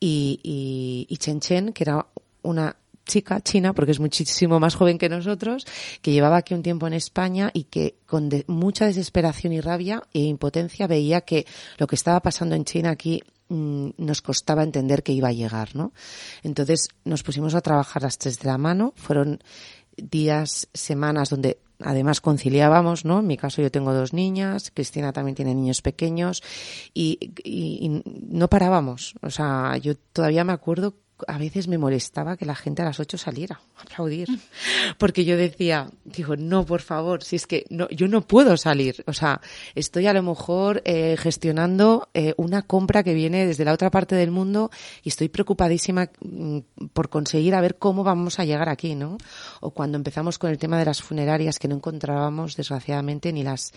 y, 0.00 0.40
y, 0.42 1.06
y 1.08 1.16
Chen 1.18 1.40
Chen 1.40 1.72
que 1.72 1.84
era 1.84 2.06
una 2.42 2.76
chica 3.08 3.40
china, 3.40 3.72
porque 3.72 3.90
es 3.90 3.98
muchísimo 3.98 4.60
más 4.60 4.76
joven 4.76 4.98
que 4.98 5.08
nosotros, 5.08 5.66
que 6.00 6.12
llevaba 6.12 6.36
aquí 6.36 6.54
un 6.54 6.62
tiempo 6.62 6.86
en 6.86 6.92
España 6.92 7.50
y 7.52 7.64
que 7.64 7.96
con 8.06 8.30
mucha 8.46 8.86
desesperación 8.86 9.52
y 9.52 9.60
rabia 9.60 10.04
e 10.12 10.20
impotencia 10.20 10.86
veía 10.86 11.22
que 11.22 11.46
lo 11.78 11.88
que 11.88 11.96
estaba 11.96 12.20
pasando 12.20 12.54
en 12.54 12.64
China 12.64 12.90
aquí 12.90 13.20
mm, 13.48 13.90
nos 13.96 14.22
costaba 14.22 14.62
entender 14.62 15.02
que 15.02 15.12
iba 15.12 15.28
a 15.28 15.32
llegar, 15.32 15.74
¿no? 15.74 15.92
Entonces 16.44 16.88
nos 17.04 17.24
pusimos 17.24 17.56
a 17.56 17.60
trabajar 17.60 18.02
las 18.02 18.18
tres 18.18 18.38
de 18.38 18.46
la 18.46 18.58
mano. 18.58 18.92
Fueron 18.94 19.40
días, 19.96 20.68
semanas 20.72 21.30
donde 21.30 21.58
además 21.80 22.20
conciliábamos, 22.20 23.04
¿no? 23.04 23.20
En 23.20 23.26
mi 23.26 23.36
caso 23.36 23.62
yo 23.62 23.70
tengo 23.70 23.92
dos 23.92 24.12
niñas, 24.12 24.70
Cristina 24.74 25.12
también 25.12 25.34
tiene 25.34 25.54
niños 25.54 25.82
pequeños 25.82 26.42
y, 26.94 27.32
y 27.42 28.02
no 28.04 28.48
parábamos. 28.48 29.14
O 29.22 29.30
sea, 29.30 29.76
yo 29.78 29.96
todavía 29.96 30.44
me 30.44 30.52
acuerdo 30.52 30.94
a 31.26 31.38
veces 31.38 31.68
me 31.68 31.78
molestaba 31.78 32.36
que 32.36 32.46
la 32.46 32.54
gente 32.54 32.82
a 32.82 32.84
las 32.84 33.00
ocho 33.00 33.18
saliera 33.18 33.60
a 33.76 33.82
aplaudir. 33.82 34.28
Porque 34.98 35.24
yo 35.24 35.36
decía, 35.36 35.90
digo, 36.04 36.36
no, 36.36 36.64
por 36.64 36.80
favor, 36.80 37.24
si 37.24 37.36
es 37.36 37.46
que 37.46 37.64
no, 37.70 37.88
yo 37.90 38.08
no 38.08 38.22
puedo 38.22 38.56
salir. 38.56 39.02
O 39.06 39.12
sea, 39.12 39.40
estoy 39.74 40.06
a 40.06 40.12
lo 40.12 40.22
mejor 40.22 40.82
eh, 40.84 41.16
gestionando 41.18 42.08
eh, 42.14 42.34
una 42.36 42.62
compra 42.62 43.02
que 43.02 43.14
viene 43.14 43.46
desde 43.46 43.64
la 43.64 43.72
otra 43.72 43.90
parte 43.90 44.14
del 44.14 44.30
mundo 44.30 44.70
y 45.02 45.08
estoy 45.08 45.28
preocupadísima 45.28 46.10
mm, 46.20 46.58
por 46.92 47.08
conseguir 47.08 47.54
a 47.54 47.60
ver 47.60 47.76
cómo 47.78 48.04
vamos 48.04 48.38
a 48.38 48.44
llegar 48.44 48.68
aquí, 48.68 48.94
¿no? 48.94 49.18
O 49.60 49.70
cuando 49.70 49.96
empezamos 49.96 50.38
con 50.38 50.50
el 50.50 50.58
tema 50.58 50.78
de 50.78 50.84
las 50.84 51.02
funerarias 51.02 51.58
que 51.58 51.68
no 51.68 51.76
encontrábamos, 51.76 52.56
desgraciadamente, 52.56 53.32
ni 53.32 53.42
las, 53.42 53.72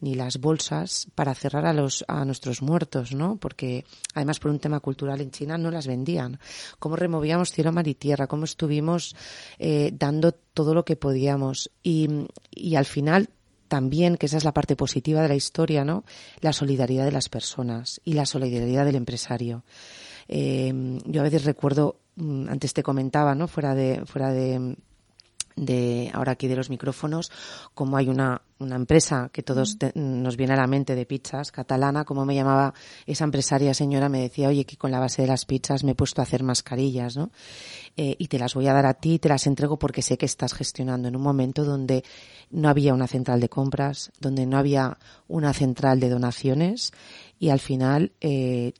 ni 0.00 0.14
las 0.14 0.38
bolsas 0.38 1.08
para 1.14 1.34
cerrar 1.34 1.66
a 1.66 1.72
los, 1.72 2.04
a 2.08 2.24
nuestros 2.24 2.62
muertos, 2.62 3.12
¿no? 3.12 3.36
Porque 3.36 3.84
además 4.14 4.38
por 4.38 4.50
un 4.50 4.58
tema 4.58 4.80
cultural 4.80 5.20
en 5.20 5.30
China 5.30 5.58
no 5.58 5.70
las 5.70 5.86
vendían 5.86 6.38
cómo 6.86 6.94
removíamos 6.94 7.50
cielo, 7.50 7.72
mar 7.72 7.88
y 7.88 7.96
tierra, 7.96 8.28
cómo 8.28 8.44
estuvimos 8.44 9.16
eh, 9.58 9.90
dando 9.92 10.30
todo 10.30 10.72
lo 10.72 10.84
que 10.84 10.94
podíamos. 10.94 11.68
Y, 11.82 12.08
y 12.52 12.76
al 12.76 12.84
final 12.84 13.28
también, 13.66 14.16
que 14.16 14.26
esa 14.26 14.36
es 14.36 14.44
la 14.44 14.54
parte 14.54 14.76
positiva 14.76 15.20
de 15.20 15.26
la 15.26 15.34
historia, 15.34 15.84
¿no? 15.84 16.04
La 16.40 16.52
solidaridad 16.52 17.04
de 17.04 17.10
las 17.10 17.28
personas 17.28 18.00
y 18.04 18.12
la 18.12 18.24
solidaridad 18.24 18.84
del 18.84 18.94
empresario. 18.94 19.64
Eh, 20.28 20.72
yo 21.06 21.22
a 21.22 21.24
veces 21.24 21.44
recuerdo, 21.44 21.96
mm, 22.14 22.50
antes 22.50 22.72
te 22.72 22.84
comentaba, 22.84 23.34
¿no? 23.34 23.48
Fuera 23.48 23.74
de, 23.74 24.02
fuera 24.06 24.30
de, 24.30 24.76
de 25.56 26.12
ahora 26.14 26.32
aquí 26.32 26.46
de 26.46 26.54
los 26.54 26.70
micrófonos, 26.70 27.32
como 27.74 27.96
hay 27.96 28.08
una, 28.08 28.42
una 28.58 28.76
empresa 28.76 29.30
que 29.32 29.42
todos 29.42 29.76
nos 29.94 30.36
viene 30.36 30.54
a 30.54 30.56
la 30.56 30.66
mente 30.66 30.94
de 30.94 31.06
pizzas, 31.06 31.52
catalana, 31.52 32.04
como 32.04 32.24
me 32.24 32.34
llamaba 32.34 32.74
esa 33.06 33.24
empresaria 33.24 33.74
señora, 33.74 34.08
me 34.08 34.20
decía, 34.20 34.48
oye, 34.48 34.64
que 34.64 34.76
con 34.76 34.90
la 34.90 34.98
base 34.98 35.22
de 35.22 35.28
las 35.28 35.44
pizzas 35.44 35.84
me 35.84 35.92
he 35.92 35.94
puesto 35.94 36.20
a 36.20 36.24
hacer 36.24 36.42
mascarillas, 36.42 37.16
¿no? 37.16 37.30
Eh, 37.96 38.16
y 38.18 38.28
te 38.28 38.38
las 38.38 38.54
voy 38.54 38.66
a 38.68 38.72
dar 38.72 38.86
a 38.86 38.94
ti, 38.94 39.18
te 39.18 39.28
las 39.28 39.46
entrego 39.46 39.78
porque 39.78 40.02
sé 40.02 40.16
que 40.16 40.26
estás 40.26 40.54
gestionando 40.54 41.08
en 41.08 41.16
un 41.16 41.22
momento 41.22 41.64
donde 41.64 42.04
no 42.50 42.68
había 42.68 42.94
una 42.94 43.06
central 43.06 43.40
de 43.40 43.48
compras, 43.48 44.10
donde 44.20 44.46
no 44.46 44.56
había 44.58 44.98
una 45.28 45.52
central 45.52 46.00
de 46.00 46.08
donaciones 46.08 46.92
y 47.38 47.50
al 47.50 47.60
final 47.60 48.12
eh, 48.20 48.72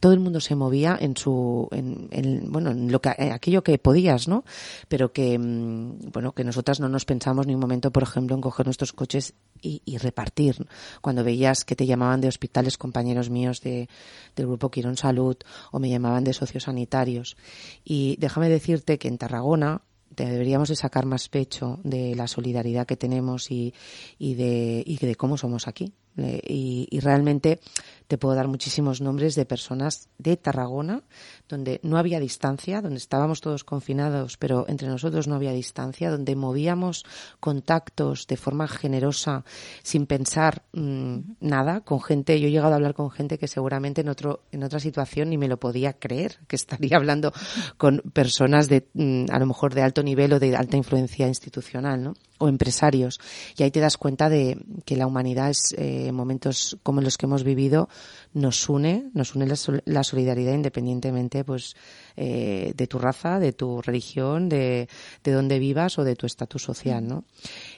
todo 0.00 0.12
el 0.12 0.20
mundo 0.20 0.40
se 0.40 0.54
movía 0.54 0.96
en 1.00 1.16
su 1.16 1.68
en, 1.72 2.50
bueno 2.50 2.70
en 2.70 2.90
lo 2.90 3.00
que 3.00 3.10
aquello 3.10 3.62
que 3.62 3.76
podías 3.76 4.26
no 4.26 4.44
pero 4.88 5.12
que 5.12 5.38
mm, 5.38 6.10
bueno 6.10 6.32
que 6.32 6.42
nosotras 6.42 6.80
no 6.80 6.88
nos 6.88 7.04
pensamos 7.04 7.46
ni 7.46 7.54
un 7.54 7.60
momento 7.60 7.90
por 7.90 8.02
ejemplo 8.02 8.34
en 8.34 8.40
coger 8.40 8.66
nuestros 8.66 8.92
coches 8.92 9.34
y, 9.62 9.80
y 9.84 9.96
repartir. 9.98 10.66
Cuando 11.00 11.24
veías 11.24 11.64
que 11.64 11.76
te 11.76 11.86
llamaban 11.86 12.20
de 12.20 12.28
hospitales 12.28 12.76
compañeros 12.76 13.30
míos 13.30 13.60
de, 13.62 13.88
del 14.36 14.46
grupo 14.46 14.70
Quirón 14.70 14.96
Salud 14.96 15.36
o 15.70 15.78
me 15.78 15.88
llamaban 15.88 16.24
de 16.24 16.34
sociosanitarios. 16.34 17.36
Y 17.84 18.16
déjame 18.18 18.48
decirte 18.48 18.98
que 18.98 19.08
en 19.08 19.18
Tarragona 19.18 19.82
deberíamos 20.10 20.68
de 20.68 20.76
sacar 20.76 21.06
más 21.06 21.28
pecho 21.28 21.80
de 21.84 22.14
la 22.14 22.26
solidaridad 22.26 22.86
que 22.86 22.96
tenemos 22.96 23.50
y, 23.50 23.72
de, 24.18 24.82
y 24.84 24.96
de 24.98 25.14
cómo 25.14 25.38
somos 25.38 25.68
aquí. 25.68 25.92
Y, 26.16 26.88
y, 26.90 27.00
realmente 27.00 27.58
te 28.06 28.18
puedo 28.18 28.34
dar 28.34 28.46
muchísimos 28.46 29.00
nombres 29.00 29.34
de 29.34 29.46
personas 29.46 30.10
de 30.18 30.36
Tarragona 30.36 31.02
donde 31.48 31.80
no 31.82 31.96
había 31.96 32.20
distancia, 32.20 32.82
donde 32.82 32.98
estábamos 32.98 33.40
todos 33.40 33.64
confinados, 33.64 34.36
pero 34.36 34.66
entre 34.68 34.88
nosotros 34.88 35.26
no 35.26 35.36
había 35.36 35.52
distancia, 35.52 36.10
donde 36.10 36.36
movíamos 36.36 37.04
contactos 37.40 38.26
de 38.26 38.36
forma 38.36 38.68
generosa, 38.68 39.44
sin 39.82 40.06
pensar 40.06 40.64
mmm, 40.72 41.18
nada, 41.40 41.80
con 41.80 42.02
gente. 42.02 42.38
Yo 42.40 42.48
he 42.48 42.50
llegado 42.50 42.72
a 42.72 42.76
hablar 42.76 42.92
con 42.94 43.10
gente 43.10 43.38
que 43.38 43.48
seguramente 43.48 44.02
en 44.02 44.08
otro 44.10 44.42
en 44.52 44.64
otra 44.64 44.80
situación 44.80 45.30
ni 45.30 45.38
me 45.38 45.48
lo 45.48 45.58
podía 45.58 45.94
creer, 45.94 46.40
que 46.46 46.56
estaría 46.56 46.96
hablando 46.96 47.32
con 47.78 48.02
personas 48.12 48.68
de 48.68 48.86
mmm, 48.92 49.26
a 49.30 49.38
lo 49.38 49.46
mejor 49.46 49.74
de 49.74 49.82
alto 49.82 50.02
nivel 50.02 50.34
o 50.34 50.38
de 50.38 50.56
alta 50.56 50.76
influencia 50.76 51.26
institucional, 51.28 52.02
¿no? 52.02 52.14
O 52.42 52.48
empresarios. 52.48 53.20
Y 53.56 53.62
ahí 53.62 53.70
te 53.70 53.78
das 53.78 53.96
cuenta 53.96 54.28
de 54.28 54.58
que 54.84 54.96
la 54.96 55.06
humanidad 55.06 55.50
es 55.50 55.76
eh, 55.78 56.10
momentos 56.10 56.76
como 56.82 57.00
los 57.00 57.16
que 57.16 57.26
hemos 57.26 57.44
vivido 57.44 57.88
nos 58.34 58.68
une, 58.68 59.10
nos 59.14 59.36
une 59.36 59.46
la, 59.46 59.54
la 59.84 60.02
solidaridad 60.02 60.52
independientemente 60.52 61.44
pues 61.44 61.76
eh, 62.16 62.72
de 62.76 62.86
tu 62.88 62.98
raza, 62.98 63.38
de 63.38 63.52
tu 63.52 63.80
religión, 63.80 64.48
de, 64.48 64.88
de 65.22 65.32
dónde 65.32 65.60
vivas 65.60 66.00
o 66.00 66.04
de 66.04 66.16
tu 66.16 66.26
estatus 66.26 66.62
social, 66.64 67.06
¿no? 67.06 67.24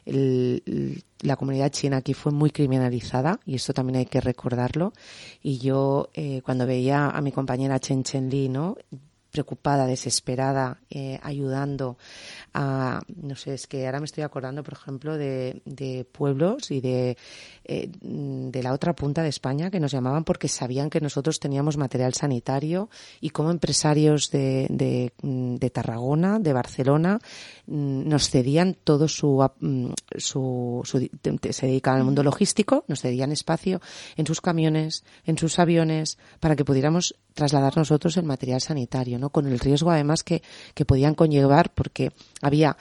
El, 0.06 1.04
la 1.20 1.36
comunidad 1.36 1.70
china 1.70 1.98
aquí 1.98 2.14
fue 2.14 2.32
muy 2.32 2.50
criminalizada 2.50 3.40
y 3.44 3.56
esto 3.56 3.74
también 3.74 3.98
hay 3.98 4.06
que 4.06 4.20
recordarlo. 4.22 4.94
Y 5.42 5.58
yo 5.58 6.08
eh, 6.14 6.40
cuando 6.42 6.66
veía 6.66 7.10
a 7.10 7.20
mi 7.20 7.32
compañera 7.32 7.80
Chen 7.80 8.02
Chen 8.02 8.30
Li, 8.30 8.48
¿no? 8.48 8.76
Preocupada, 9.34 9.86
desesperada, 9.86 10.78
eh, 10.90 11.18
ayudando 11.20 11.98
a, 12.54 13.00
no 13.08 13.34
sé, 13.34 13.54
es 13.54 13.66
que 13.66 13.84
ahora 13.84 13.98
me 13.98 14.04
estoy 14.04 14.22
acordando, 14.22 14.62
por 14.62 14.74
ejemplo, 14.74 15.18
de, 15.18 15.60
de 15.64 16.04
pueblos 16.04 16.70
y 16.70 16.80
de, 16.80 17.18
eh, 17.64 17.90
de 18.00 18.62
la 18.62 18.72
otra 18.72 18.94
punta 18.94 19.22
de 19.22 19.30
España 19.30 19.70
que 19.70 19.80
nos 19.80 19.92
llamaban 19.92 20.24
porque 20.24 20.48
sabían 20.48 20.90
que 20.90 21.00
nosotros 21.00 21.40
teníamos 21.40 21.76
material 21.76 22.12
sanitario 22.12 22.90
y 23.20 23.30
como 23.30 23.50
empresarios 23.50 24.30
de, 24.30 24.66
de, 24.68 25.12
de 25.22 25.70
Tarragona, 25.70 26.38
de 26.38 26.52
Barcelona, 26.52 27.18
mm, 27.66 28.08
nos 28.08 28.28
cedían 28.28 28.76
todo 28.84 29.08
su, 29.08 29.42
mm, 29.60 29.92
su, 30.16 30.82
su, 30.84 31.08
se 31.50 31.66
dedicaban 31.66 32.00
al 32.00 32.04
mundo 32.04 32.22
logístico, 32.22 32.84
nos 32.86 33.00
cedían 33.00 33.32
espacio 33.32 33.80
en 34.16 34.26
sus 34.26 34.40
camiones, 34.40 35.04
en 35.24 35.38
sus 35.38 35.58
aviones, 35.58 36.18
para 36.40 36.56
que 36.56 36.64
pudiéramos 36.64 37.16
trasladar 37.32 37.76
nosotros 37.76 38.16
el 38.16 38.24
material 38.24 38.60
sanitario, 38.60 39.18
¿no? 39.18 39.30
Con 39.30 39.46
el 39.46 39.58
riesgo 39.58 39.90
además 39.90 40.22
que, 40.22 40.42
que 40.74 40.84
podían 40.84 41.14
conllevar 41.14 41.72
porque 41.72 42.12
había, 42.42 42.76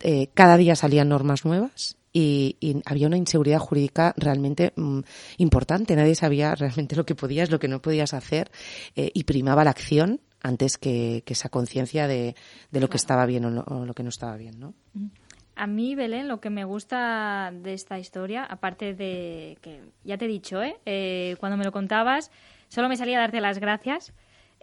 eh, 0.00 0.28
cada 0.34 0.56
día 0.56 0.74
salían 0.74 1.08
normas 1.10 1.44
nuevas 1.44 1.96
y, 2.12 2.56
y, 2.60 2.82
había 2.84 3.06
una 3.06 3.16
inseguridad 3.16 3.58
jurídica 3.58 4.14
realmente 4.16 4.72
mm, 4.76 5.00
importante. 5.38 5.96
Nadie 5.96 6.14
sabía 6.14 6.54
realmente 6.54 6.96
lo 6.96 7.06
que 7.06 7.14
podías, 7.14 7.50
lo 7.50 7.58
que 7.58 7.68
no 7.68 7.80
podías 7.80 8.14
hacer 8.14 8.50
eh, 8.96 9.10
y 9.14 9.24
primaba 9.24 9.64
la 9.64 9.70
acción 9.70 10.20
antes 10.42 10.76
que, 10.76 11.22
que 11.24 11.32
esa 11.32 11.48
conciencia 11.48 12.06
de, 12.06 12.34
de, 12.70 12.80
lo 12.80 12.88
que 12.88 12.96
estaba 12.96 13.26
bien 13.26 13.44
o, 13.44 13.50
no, 13.50 13.64
o, 13.66 13.86
lo 13.86 13.94
que 13.94 14.02
no 14.02 14.08
estaba 14.08 14.36
bien, 14.36 14.58
¿no? 14.58 14.74
A 15.54 15.66
mí, 15.66 15.94
Belén, 15.94 16.28
lo 16.28 16.40
que 16.40 16.50
me 16.50 16.64
gusta 16.64 17.52
de 17.52 17.74
esta 17.74 17.98
historia, 17.98 18.44
aparte 18.44 18.94
de 18.94 19.58
que 19.60 19.82
ya 20.02 20.18
te 20.18 20.24
he 20.24 20.28
dicho, 20.28 20.62
¿eh? 20.62 20.76
eh 20.84 21.36
cuando 21.38 21.56
me 21.56 21.64
lo 21.64 21.72
contabas, 21.72 22.30
solo 22.68 22.88
me 22.88 22.96
salía 22.96 23.18
a 23.18 23.20
darte 23.20 23.40
las 23.40 23.58
gracias. 23.58 24.12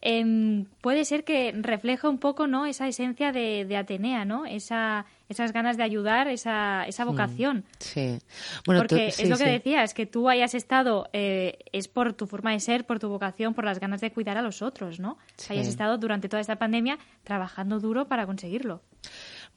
Eh, 0.01 0.65
puede 0.81 1.05
ser 1.05 1.23
que 1.23 1.53
refleje 1.55 2.07
un 2.07 2.17
poco 2.17 2.47
no 2.47 2.65
esa 2.65 2.87
esencia 2.87 3.31
de, 3.31 3.65
de 3.65 3.77
Atenea, 3.77 4.25
¿no? 4.25 4.45
Esa, 4.45 5.05
esas 5.27 5.51
ganas 5.53 5.77
de 5.77 5.83
ayudar, 5.83 6.27
esa, 6.27 6.85
esa 6.87 7.05
vocación. 7.05 7.65
Sí. 7.79 8.19
Bueno, 8.65 8.81
Porque 8.81 9.07
tú, 9.09 9.15
sí, 9.15 9.23
es 9.23 9.29
lo 9.29 9.37
que 9.37 9.45
sí. 9.45 9.49
decías, 9.51 9.93
que 9.93 10.05
tú 10.05 10.29
hayas 10.29 10.55
estado, 10.55 11.09
eh, 11.13 11.59
es 11.71 11.87
por 11.87 12.13
tu 12.13 12.27
forma 12.27 12.51
de 12.51 12.59
ser, 12.59 12.85
por 12.85 12.99
tu 12.99 13.09
vocación, 13.09 13.53
por 13.53 13.65
las 13.65 13.79
ganas 13.79 14.01
de 14.01 14.11
cuidar 14.11 14.37
a 14.37 14.41
los 14.41 14.61
otros, 14.61 14.99
¿no? 14.99 15.17
Sí. 15.37 15.53
Hayas 15.53 15.67
estado 15.67 15.97
durante 15.97 16.29
toda 16.29 16.41
esta 16.41 16.57
pandemia 16.57 16.97
trabajando 17.23 17.79
duro 17.79 18.07
para 18.07 18.25
conseguirlo. 18.25 18.81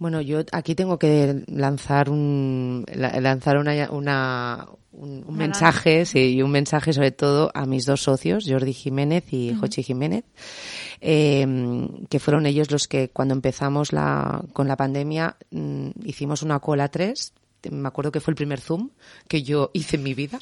Bueno, 0.03 0.21
yo 0.21 0.41
aquí 0.51 0.75
tengo 0.75 0.99
que 0.99 1.45
lanzar 1.47 2.11
un 2.11 2.85
lanzar 2.93 3.57
una, 3.57 3.89
una 3.89 4.67
un, 4.91 5.25
un 5.25 5.37
mensaje, 5.37 6.07
sí, 6.07 6.35
y 6.35 6.43
un 6.43 6.51
mensaje 6.51 6.93
sobre 6.93 7.13
todo 7.13 7.53
a 7.55 7.67
mis 7.67 7.87
dos 7.87 8.03
socios, 8.03 8.45
Jordi 8.49 8.73
Jiménez 8.73 9.33
y 9.33 9.51
uh 9.51 9.55
-huh. 9.55 9.61
Jochi 9.61 9.85
Jiménez, 9.85 10.25
eh, 11.01 11.47
que 12.11 12.19
fueron 12.19 12.47
ellos 12.47 12.73
los 12.73 12.89
que 12.89 13.11
cuando 13.11 13.33
empezamos 13.35 13.93
la, 13.93 14.43
con 14.53 14.67
la 14.67 14.77
pandemia 14.77 15.37
mmm, 15.53 15.91
hicimos 16.05 16.43
una 16.43 16.59
cola 16.59 16.89
tres 16.89 17.33
me 17.71 17.87
acuerdo 17.87 18.11
que 18.11 18.21
fue 18.21 18.33
el 18.33 18.37
primer 18.37 18.61
Zoom 18.61 18.91
que 19.29 19.43
yo 19.43 19.71
hice 19.73 19.97
en 19.97 20.03
mi 20.03 20.15
vida. 20.15 20.39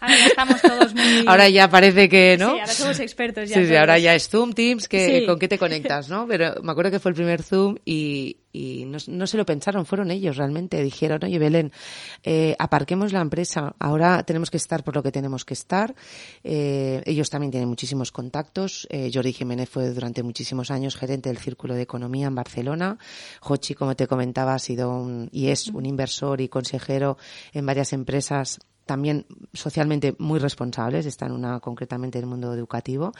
Ahora 0.00 0.16
ya 0.16 0.26
estamos 0.26 0.62
todos 0.62 0.94
muy... 1.00 1.24
Ahora 1.26 1.48
ya 1.48 1.68
parece 1.68 2.08
que, 2.08 2.36
¿no? 2.38 2.52
Sí, 2.52 2.60
ahora 2.60 2.72
somos 2.72 3.00
expertos 3.00 3.48
ya. 3.48 3.56
Sí, 3.56 3.66
sí, 3.66 3.74
ahora 3.74 3.98
ya 3.98 4.14
es 4.14 4.28
Zoom, 4.28 4.52
Teams, 4.52 4.88
que, 4.88 5.20
sí. 5.20 5.26
¿con 5.26 5.38
qué 5.38 5.48
te 5.48 5.58
conectas, 5.58 6.08
no? 6.08 6.26
Pero 6.28 6.62
me 6.62 6.70
acuerdo 6.70 6.90
que 6.90 7.00
fue 7.00 7.10
el 7.10 7.16
primer 7.16 7.42
Zoom 7.42 7.76
y, 7.84 8.36
y 8.52 8.84
no, 8.84 8.98
no, 9.08 9.26
se 9.26 9.36
lo 9.36 9.46
pensaron, 9.46 9.86
fueron 9.86 10.10
ellos 10.10 10.36
realmente. 10.36 10.82
Dijeron, 10.82 11.20
oye, 11.24 11.38
Belén, 11.38 11.72
eh, 12.22 12.54
aparquemos 12.58 13.12
la 13.12 13.20
empresa, 13.20 13.74
ahora 13.78 14.22
tenemos 14.24 14.50
que 14.50 14.58
estar 14.58 14.84
por 14.84 14.94
lo 14.94 15.02
que 15.02 15.12
tenemos 15.12 15.44
que 15.44 15.54
estar. 15.54 15.94
Eh, 16.44 17.02
ellos 17.06 17.30
también 17.30 17.50
tienen 17.50 17.68
muchísimos 17.68 18.12
contactos. 18.12 18.86
Eh, 18.90 19.10
Jordi 19.12 19.32
Jiménez 19.32 19.68
fue 19.68 19.90
durante 19.90 20.22
muchísimos 20.22 20.70
años 20.70 20.96
gerente 20.96 21.28
del 21.28 21.38
Círculo 21.38 21.74
de 21.74 21.82
Economía 21.82 22.26
en 22.26 22.34
Barcelona. 22.34 22.98
Jochi, 23.40 23.74
como 23.74 23.96
te 23.96 24.06
comentaba, 24.06 24.54
ha 24.54 24.58
sido 24.58 24.90
un, 24.90 25.28
y 25.32 25.48
es 25.48 25.68
un 25.68 25.86
inversor 25.86 26.40
y 26.40 26.48
consejero 26.48 27.16
en 27.52 27.66
varias 27.66 27.92
empresas 27.92 28.60
también 28.84 29.26
socialmente 29.52 30.16
muy 30.18 30.40
responsables, 30.40 31.06
está 31.06 31.26
en 31.26 31.32
una 31.32 31.60
concretamente 31.60 32.18
en 32.18 32.24
el 32.24 32.30
mundo 32.30 32.52
educativo, 32.52 33.12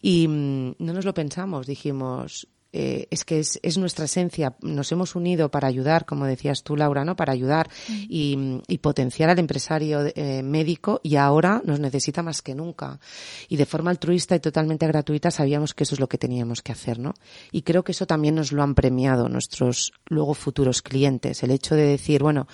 y 0.00 0.28
mmm, 0.28 0.74
no 0.78 0.92
nos 0.92 1.04
lo 1.04 1.12
pensamos, 1.12 1.66
dijimos, 1.66 2.46
eh, 2.72 3.08
es 3.10 3.24
que 3.24 3.40
es, 3.40 3.58
es, 3.62 3.78
nuestra 3.78 4.04
esencia. 4.04 4.54
Nos 4.62 4.92
hemos 4.92 5.16
unido 5.16 5.50
para 5.50 5.66
ayudar, 5.66 6.06
como 6.06 6.26
decías 6.26 6.62
tú, 6.62 6.76
Laura, 6.76 7.04
¿no? 7.04 7.16
Para 7.16 7.32
ayudar 7.32 7.68
y, 7.88 8.60
y, 8.68 8.78
potenciar 8.78 9.28
al 9.28 9.40
empresario 9.40 10.00
eh, 10.14 10.42
médico 10.44 11.00
y 11.02 11.16
ahora 11.16 11.62
nos 11.64 11.80
necesita 11.80 12.22
más 12.22 12.42
que 12.42 12.54
nunca. 12.54 13.00
Y 13.48 13.56
de 13.56 13.66
forma 13.66 13.90
altruista 13.90 14.36
y 14.36 14.40
totalmente 14.40 14.86
gratuita 14.86 15.32
sabíamos 15.32 15.74
que 15.74 15.82
eso 15.82 15.96
es 15.96 16.00
lo 16.00 16.08
que 16.08 16.18
teníamos 16.18 16.62
que 16.62 16.70
hacer, 16.70 17.00
¿no? 17.00 17.14
Y 17.50 17.62
creo 17.62 17.82
que 17.82 17.92
eso 17.92 18.06
también 18.06 18.36
nos 18.36 18.52
lo 18.52 18.62
han 18.62 18.76
premiado 18.76 19.28
nuestros 19.28 19.92
luego 20.06 20.34
futuros 20.34 20.80
clientes. 20.80 21.42
El 21.42 21.50
hecho 21.50 21.74
de 21.74 21.86
decir, 21.86 22.22
bueno, 22.22 22.46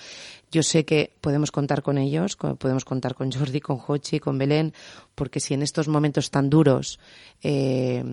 yo 0.51 0.63
sé 0.63 0.83
que 0.85 1.13
podemos 1.21 1.51
contar 1.51 1.83
con 1.83 1.97
ellos, 1.97 2.37
podemos 2.37 2.85
contar 2.85 3.13
con 3.13 3.31
Jordi, 3.31 3.59
con 3.59 3.79
Hochi, 3.85 4.19
con 4.19 4.37
Belén, 4.37 4.73
porque 5.13 5.39
si 5.39 5.53
en 5.53 5.61
estos 5.61 5.87
momentos 5.87 6.31
tan 6.31 6.49
duros 6.49 6.99
eh, 7.43 8.03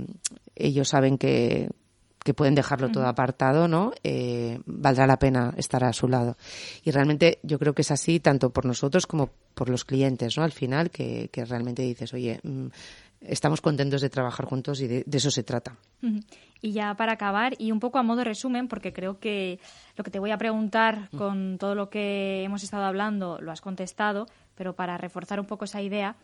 ellos 0.57 0.89
saben 0.89 1.17
que, 1.17 1.71
que 2.25 2.35
pueden 2.35 2.55
dejarlo 2.55 2.91
todo 2.91 3.07
apartado, 3.07 3.69
¿no? 3.69 3.93
Eh, 4.03 4.59
valdrá 4.65 5.07
la 5.07 5.19
pena 5.19 5.53
estar 5.59 5.85
a 5.85 5.93
su 5.93 6.09
lado. 6.09 6.37
Y 6.83 6.91
realmente 6.91 7.39
yo 7.43 7.59
creo 7.59 7.75
que 7.75 7.83
es 7.83 7.91
así 7.91 8.19
tanto 8.19 8.51
por 8.51 8.65
nosotros 8.65 9.07
como 9.07 9.31
por 9.55 9.69
los 9.69 9.85
clientes, 9.85 10.37
¿no? 10.39 10.43
Al 10.43 10.53
final, 10.53 10.91
que, 10.91 11.29
que 11.31 11.45
realmente 11.45 11.83
dices, 11.83 12.15
oye, 12.15 12.41
mmm, 12.43 12.69
estamos 13.21 13.61
contentos 13.61 14.01
de 14.01 14.09
trabajar 14.09 14.47
juntos 14.47 14.81
y 14.81 14.87
de, 14.87 15.05
de, 15.07 15.19
eso 15.19 15.31
se 15.31 15.43
trata. 15.43 15.77
Y 16.63 16.73
ya 16.73 16.95
para 16.95 17.13
acabar, 17.13 17.55
y 17.59 17.73
un 17.73 17.79
poco 17.79 17.99
a 17.99 18.03
modo 18.03 18.25
resumen, 18.25 18.69
porque 18.69 18.95
creo 18.95 19.19
que 19.19 19.61
lo 19.97 20.03
que 20.03 20.11
te 20.11 20.19
voy 20.19 20.31
a 20.31 20.39
preguntar 20.39 21.11
con 21.17 21.59
todo 21.59 21.75
lo 21.75 21.91
que 21.91 22.43
hemos 22.43 22.63
estado 22.63 22.85
hablando 22.85 23.39
lo 23.41 23.53
has 23.53 23.61
contestado, 23.61 24.27
pero 24.55 24.75
para 24.75 24.97
reforzar 24.97 25.41
un 25.41 25.47
poco 25.47 25.67
esa 25.67 25.83
idea, 25.83 26.17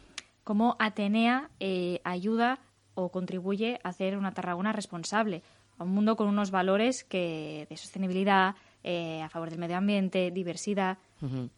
¿cómo 0.45 0.77
Atenea 0.79 1.51
eh, 1.61 2.01
ayuda 2.05 2.59
o 2.95 3.11
contribuye 3.11 3.81
a 3.83 3.91
hacer 3.91 4.17
una 4.17 4.33
Tarragona 4.33 4.73
responsable? 4.73 5.43
A 5.81 5.85
un 5.85 5.91
mundo 5.93 6.15
con 6.15 6.29
unos 6.29 6.51
valores 6.51 7.05
que 7.05 7.67
de 7.69 7.77
sostenibilidad, 7.77 8.55
eh, 8.85 9.23
a 9.23 9.31
favor 9.31 9.49
del 9.49 9.59
medio 9.59 9.79
ambiente, 9.79 10.31
diversidad. 10.31 10.99
Uh 11.23 11.27
-huh. 11.27 11.51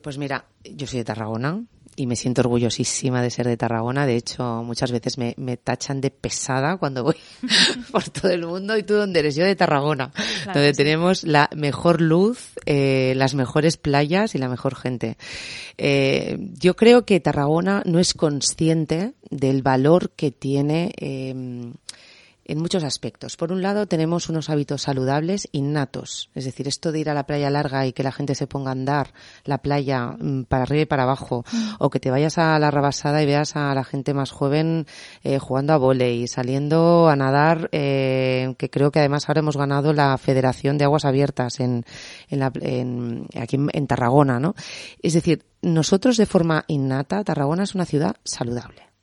Pues 0.00 0.16
mira, 0.16 0.44
yo 0.64 0.86
soy 0.86 1.00
de 1.00 1.04
Tarragona 1.04 1.60
y 1.96 2.06
me 2.06 2.16
siento 2.16 2.40
orgullosísima 2.42 3.20
de 3.20 3.30
ser 3.30 3.46
de 3.46 3.56
Tarragona. 3.56 4.06
De 4.06 4.16
hecho, 4.16 4.62
muchas 4.62 4.92
veces 4.92 5.18
me, 5.18 5.34
me 5.36 5.56
tachan 5.56 6.00
de 6.00 6.10
pesada 6.10 6.76
cuando 6.76 7.02
voy 7.02 7.16
por 7.92 8.08
todo 8.08 8.30
el 8.30 8.46
mundo. 8.46 8.76
¿Y 8.76 8.84
tú 8.84 8.94
dónde 8.94 9.20
eres? 9.20 9.34
Yo 9.34 9.44
de 9.44 9.56
Tarragona, 9.56 10.12
claro, 10.12 10.60
donde 10.60 10.74
sí. 10.74 10.76
tenemos 10.76 11.24
la 11.24 11.50
mejor 11.56 12.00
luz, 12.00 12.52
eh, 12.66 13.14
las 13.16 13.34
mejores 13.34 13.76
playas 13.76 14.36
y 14.36 14.38
la 14.38 14.48
mejor 14.48 14.76
gente. 14.76 15.16
Eh, 15.78 16.38
yo 16.60 16.76
creo 16.76 17.04
que 17.04 17.18
Tarragona 17.18 17.82
no 17.86 17.98
es 17.98 18.14
consciente 18.14 19.14
del 19.30 19.62
valor 19.62 20.10
que 20.10 20.30
tiene 20.30 20.92
eh, 20.96 21.72
en 22.44 22.58
muchos 22.58 22.84
aspectos. 22.84 23.36
Por 23.36 23.52
un 23.52 23.62
lado, 23.62 23.86
tenemos 23.86 24.28
unos 24.28 24.50
hábitos 24.50 24.82
saludables 24.82 25.48
innatos, 25.52 26.30
es 26.34 26.44
decir, 26.44 26.68
esto 26.68 26.92
de 26.92 27.00
ir 27.00 27.10
a 27.10 27.14
la 27.14 27.26
playa 27.26 27.50
larga 27.50 27.86
y 27.86 27.92
que 27.92 28.02
la 28.02 28.12
gente 28.12 28.34
se 28.34 28.46
ponga 28.46 28.70
a 28.70 28.72
andar 28.72 29.12
la 29.44 29.58
playa 29.58 30.16
mm, 30.18 30.44
para 30.44 30.64
arriba 30.64 30.82
y 30.82 30.86
para 30.86 31.04
abajo, 31.04 31.44
mm. 31.50 31.74
o 31.78 31.90
que 31.90 32.00
te 32.00 32.10
vayas 32.10 32.38
a 32.38 32.58
la 32.58 32.70
rabasada 32.70 33.22
y 33.22 33.26
veas 33.26 33.56
a 33.56 33.74
la 33.74 33.84
gente 33.84 34.14
más 34.14 34.30
joven 34.30 34.86
eh, 35.22 35.38
jugando 35.38 35.72
a 35.72 35.78
volei, 35.78 36.26
saliendo 36.26 37.08
a 37.08 37.16
nadar, 37.16 37.68
eh, 37.72 38.54
que 38.58 38.70
creo 38.70 38.90
que 38.90 39.00
además 39.00 39.28
ahora 39.28 39.40
hemos 39.40 39.56
ganado 39.56 39.92
la 39.92 40.16
Federación 40.18 40.78
de 40.78 40.84
Aguas 40.84 41.04
Abiertas 41.04 41.60
en, 41.60 41.84
en, 42.28 42.38
la, 42.38 42.52
en 42.60 43.26
aquí 43.40 43.56
en, 43.56 43.70
en 43.72 43.86
Tarragona, 43.86 44.40
¿no? 44.40 44.54
Es 45.02 45.14
decir, 45.14 45.44
nosotros 45.62 46.16
de 46.16 46.26
forma 46.26 46.64
innata, 46.68 47.24
Tarragona 47.24 47.64
es 47.64 47.74
una 47.74 47.86
ciudad 47.86 48.16
saludable. 48.24 48.93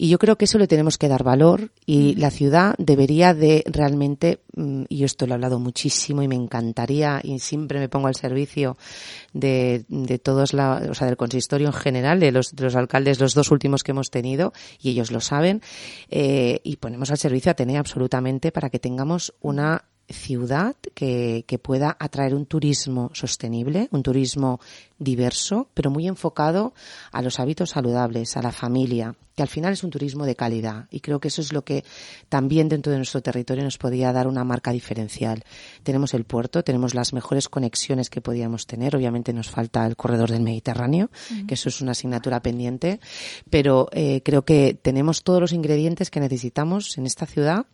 Y 0.00 0.08
yo 0.08 0.18
creo 0.18 0.38
que 0.38 0.44
eso 0.44 0.58
le 0.58 0.68
tenemos 0.68 0.96
que 0.96 1.08
dar 1.08 1.24
valor 1.24 1.72
y 1.84 2.14
la 2.14 2.30
ciudad 2.30 2.76
debería 2.78 3.34
de 3.34 3.64
realmente, 3.66 4.38
mm, 4.54 4.84
y 4.88 5.02
esto 5.02 5.26
lo 5.26 5.32
he 5.32 5.34
hablado 5.34 5.58
muchísimo 5.58 6.22
y 6.22 6.28
me 6.28 6.36
encantaría 6.36 7.20
y 7.22 7.40
siempre 7.40 7.80
me 7.80 7.88
pongo 7.88 8.06
al 8.06 8.14
servicio 8.14 8.76
de, 9.32 9.84
de 9.88 10.18
todos 10.20 10.54
la, 10.54 10.86
o 10.88 10.94
sea, 10.94 11.08
del 11.08 11.16
consistorio 11.16 11.66
en 11.66 11.72
general, 11.72 12.20
de 12.20 12.30
los, 12.30 12.54
de 12.54 12.62
los 12.62 12.76
alcaldes, 12.76 13.18
los 13.18 13.34
dos 13.34 13.50
últimos 13.50 13.82
que 13.82 13.90
hemos 13.90 14.10
tenido, 14.10 14.52
y 14.80 14.90
ellos 14.90 15.10
lo 15.10 15.20
saben, 15.20 15.62
eh, 16.10 16.60
y 16.62 16.76
ponemos 16.76 17.10
al 17.10 17.18
servicio 17.18 17.50
a 17.50 17.52
Atenea 17.52 17.80
absolutamente 17.80 18.52
para 18.52 18.70
que 18.70 18.78
tengamos 18.78 19.34
una 19.40 19.84
ciudad 20.08 20.76
que, 20.94 21.44
que, 21.46 21.58
pueda 21.58 21.96
atraer 21.98 22.34
un 22.34 22.46
turismo 22.46 23.10
sostenible, 23.12 23.88
un 23.92 24.02
turismo 24.02 24.60
diverso, 24.98 25.68
pero 25.74 25.90
muy 25.90 26.08
enfocado 26.08 26.72
a 27.12 27.22
los 27.22 27.38
hábitos 27.38 27.70
saludables, 27.70 28.36
a 28.36 28.42
la 28.42 28.52
familia, 28.52 29.14
que 29.36 29.42
al 29.42 29.48
final 29.48 29.72
es 29.72 29.84
un 29.84 29.90
turismo 29.90 30.26
de 30.26 30.34
calidad. 30.34 30.86
Y 30.90 31.00
creo 31.00 31.20
que 31.20 31.28
eso 31.28 31.40
es 31.40 31.52
lo 31.52 31.62
que 31.62 31.84
también 32.28 32.68
dentro 32.68 32.90
de 32.90 32.98
nuestro 32.98 33.20
territorio 33.22 33.62
nos 33.62 33.78
podría 33.78 34.12
dar 34.12 34.26
una 34.26 34.44
marca 34.44 34.72
diferencial. 34.72 35.44
Tenemos 35.84 36.14
el 36.14 36.24
puerto, 36.24 36.64
tenemos 36.64 36.94
las 36.94 37.12
mejores 37.12 37.48
conexiones 37.48 38.10
que 38.10 38.20
podíamos 38.20 38.66
tener. 38.66 38.96
Obviamente 38.96 39.32
nos 39.32 39.48
falta 39.50 39.86
el 39.86 39.94
corredor 39.94 40.30
del 40.30 40.42
Mediterráneo, 40.42 41.10
uh 41.10 41.34
-huh. 41.34 41.46
que 41.46 41.54
eso 41.54 41.68
es 41.68 41.80
una 41.80 41.92
asignatura 41.92 42.40
pendiente, 42.40 42.98
pero 43.50 43.88
eh, 43.92 44.22
creo 44.24 44.44
que 44.44 44.76
tenemos 44.80 45.22
todos 45.22 45.40
los 45.40 45.52
ingredientes 45.52 46.10
que 46.10 46.20
necesitamos 46.20 46.98
en 46.98 47.06
esta 47.06 47.26
ciudad 47.26 47.66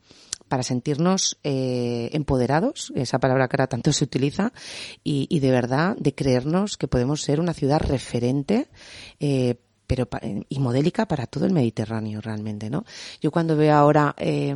para 0.49 0.63
sentirnos 0.63 1.39
eh, 1.43 2.11
empoderados, 2.13 2.93
esa 2.95 3.19
palabra 3.19 3.49
que 3.49 3.57
ahora 3.57 3.67
tanto 3.67 3.93
se 3.93 4.05
utiliza, 4.05 4.53
y, 5.03 5.39
de 5.41 5.51
verdad 5.51 5.97
de 5.99 6.15
creernos 6.15 6.77
que 6.77 6.89
podemos 6.89 7.23
ser 7.23 7.41
una 7.41 7.55
ciudad 7.55 7.81
referente 7.81 8.69
eh, 9.21 9.57
pero 9.87 10.09
y 10.49 10.59
modélica 10.61 11.07
para 11.07 11.27
todo 11.27 11.45
el 11.45 11.53
Mediterráneo 11.53 12.21
realmente, 12.21 12.71
¿no? 12.71 12.85
Yo 13.21 13.31
cuando 13.31 13.55
veo 13.55 13.75
ahora 13.75 14.15
eh, 14.19 14.55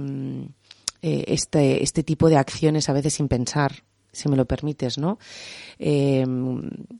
eh, 1.02 1.24
este 1.28 1.82
este 1.82 2.02
tipo 2.02 2.30
de 2.30 2.38
acciones 2.38 2.88
a 2.88 2.94
veces 2.94 3.14
sin 3.14 3.28
pensar 3.28 3.84
si 4.10 4.28
me 4.28 4.36
lo 4.36 4.46
permites, 4.46 4.98
¿no? 4.98 5.18
Eh, 5.78 6.24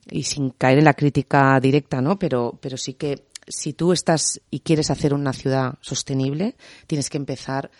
y 0.09 0.23
sin 0.23 0.51
caer 0.51 0.79
en 0.79 0.85
la 0.85 0.93
crítica 0.93 1.59
directa, 1.59 2.01
¿no? 2.01 2.17
Pero, 2.17 2.57
pero 2.61 2.77
sí 2.77 2.93
que 2.93 3.25
si 3.47 3.73
tú 3.73 3.91
estás 3.91 4.41
y 4.49 4.59
quieres 4.59 4.91
hacer 4.91 5.13
una 5.13 5.33
ciudad 5.33 5.73
sostenible, 5.81 6.55
tienes 6.87 7.09
que 7.09 7.17
empezar 7.17 7.71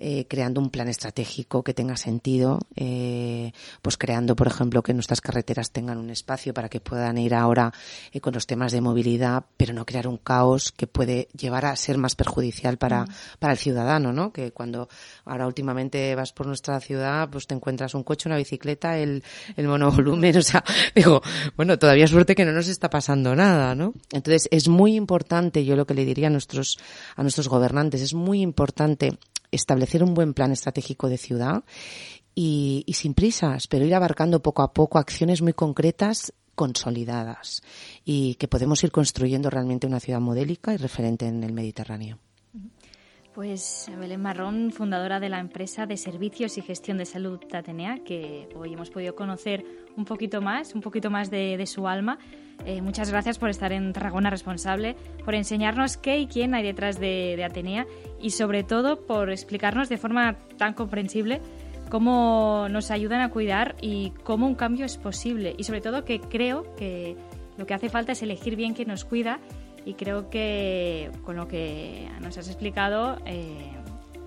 eh, 0.00 0.26
creando 0.28 0.60
un 0.60 0.70
plan 0.70 0.86
estratégico 0.86 1.64
que 1.64 1.74
tenga 1.74 1.96
sentido, 1.96 2.60
eh, 2.76 3.52
pues 3.82 3.96
creando, 3.96 4.36
por 4.36 4.46
ejemplo, 4.46 4.80
que 4.80 4.94
nuestras 4.94 5.20
carreteras 5.20 5.72
tengan 5.72 5.98
un 5.98 6.10
espacio 6.10 6.54
para 6.54 6.68
que 6.68 6.78
puedan 6.78 7.18
ir 7.18 7.34
ahora 7.34 7.72
eh, 8.12 8.20
con 8.20 8.32
los 8.32 8.46
temas 8.46 8.70
de 8.70 8.80
movilidad, 8.80 9.44
pero 9.56 9.72
no 9.72 9.84
crear 9.84 10.06
un 10.06 10.18
caos 10.18 10.70
que 10.70 10.86
puede 10.86 11.26
llevar 11.36 11.66
a 11.66 11.74
ser 11.74 11.98
más 11.98 12.14
perjudicial 12.14 12.78
para, 12.78 13.06
para 13.40 13.54
el 13.54 13.58
ciudadano, 13.58 14.12
¿no? 14.12 14.32
Que 14.32 14.52
cuando 14.52 14.88
ahora 15.24 15.48
últimamente 15.48 16.14
vas 16.14 16.32
por 16.32 16.46
nuestra 16.46 16.78
ciudad, 16.78 17.28
pues 17.28 17.48
te 17.48 17.54
encuentras 17.54 17.94
un 17.94 18.04
coche, 18.04 18.28
una 18.28 18.36
bicicleta, 18.36 18.98
el, 18.98 19.24
el 19.56 19.66
monovolumen, 19.66 20.36
o 20.38 20.42
sea, 20.42 20.62
digo, 20.94 21.22
bueno, 21.56 21.76
todavía 21.76 22.06
suerte 22.06 22.36
que 22.36 22.44
no 22.44 22.52
nos 22.52 22.68
está 22.68 22.88
pasando 22.88 23.34
nada, 23.34 23.74
¿no? 23.74 23.94
Entonces 24.12 24.48
es 24.52 24.68
muy 24.68 24.94
importante, 24.94 25.64
yo 25.64 25.74
lo 25.74 25.86
que 25.86 25.94
le 25.94 26.04
diría 26.04 26.28
a 26.28 26.30
nuestros, 26.30 26.78
a 27.16 27.22
nuestros 27.22 27.48
gobernantes, 27.48 28.00
es 28.00 28.14
muy 28.14 28.42
importante 28.42 29.18
establecer 29.50 30.02
un 30.02 30.14
buen 30.14 30.34
plan 30.34 30.52
estratégico 30.52 31.08
de 31.08 31.18
ciudad 31.18 31.64
y, 32.34 32.84
y 32.86 32.92
sin 32.94 33.14
prisas, 33.14 33.66
pero 33.66 33.84
ir 33.84 33.94
abarcando 33.94 34.42
poco 34.42 34.62
a 34.62 34.72
poco 34.72 34.98
acciones 34.98 35.42
muy 35.42 35.52
concretas 35.52 36.32
consolidadas 36.54 37.62
y 38.04 38.34
que 38.34 38.48
podemos 38.48 38.82
ir 38.82 38.90
construyendo 38.90 39.48
realmente 39.48 39.86
una 39.86 40.00
ciudad 40.00 40.20
modélica 40.20 40.74
y 40.74 40.76
referente 40.76 41.26
en 41.26 41.44
el 41.44 41.52
Mediterráneo. 41.52 42.18
Pues 43.38 43.88
Belén 43.96 44.20
Marrón, 44.20 44.72
fundadora 44.72 45.20
de 45.20 45.28
la 45.28 45.38
empresa 45.38 45.86
de 45.86 45.96
servicios 45.96 46.58
y 46.58 46.60
gestión 46.60 46.98
de 46.98 47.04
salud 47.04 47.38
Tatenea, 47.38 48.00
que 48.04 48.48
hoy 48.56 48.72
hemos 48.72 48.90
podido 48.90 49.14
conocer 49.14 49.64
un 49.96 50.04
poquito 50.04 50.40
más, 50.40 50.74
un 50.74 50.80
poquito 50.80 51.08
más 51.08 51.30
de, 51.30 51.64
su 51.64 51.86
alma. 51.86 52.18
Eh, 52.66 52.82
muchas 52.82 53.12
gracias 53.12 53.38
por 53.38 53.48
estar 53.48 53.70
en 53.70 53.92
Tarragona 53.92 54.28
Responsable, 54.28 54.96
por 55.24 55.36
enseñarnos 55.36 55.96
qué 55.96 56.18
y 56.18 56.26
quién 56.26 56.52
hay 56.52 56.64
detrás 56.64 56.98
de, 56.98 57.34
de 57.36 57.44
Atenea 57.44 57.86
y 58.20 58.30
sobre 58.30 58.64
todo 58.64 59.06
por 59.06 59.30
explicarnos 59.30 59.88
de 59.88 59.98
forma 59.98 60.36
tan 60.56 60.74
comprensible 60.74 61.40
cómo 61.90 62.66
nos 62.68 62.90
ayudan 62.90 63.20
a 63.20 63.30
cuidar 63.30 63.76
y 63.80 64.10
cómo 64.24 64.48
un 64.48 64.56
cambio 64.56 64.84
es 64.84 64.96
posible. 64.96 65.54
Y 65.56 65.62
sobre 65.62 65.80
todo 65.80 66.04
que 66.04 66.18
creo 66.18 66.74
que 66.74 67.16
lo 67.56 67.66
que 67.66 67.74
hace 67.74 67.88
falta 67.88 68.10
es 68.10 68.22
elegir 68.22 68.56
bien 68.56 68.74
quién 68.74 68.88
nos 68.88 69.04
cuida 69.04 69.38
y 69.88 69.94
creo 69.94 70.28
que 70.28 71.10
con 71.24 71.36
lo 71.36 71.48
que 71.48 72.10
nos 72.20 72.36
has 72.36 72.48
explicado, 72.48 73.16
eh, 73.24 73.72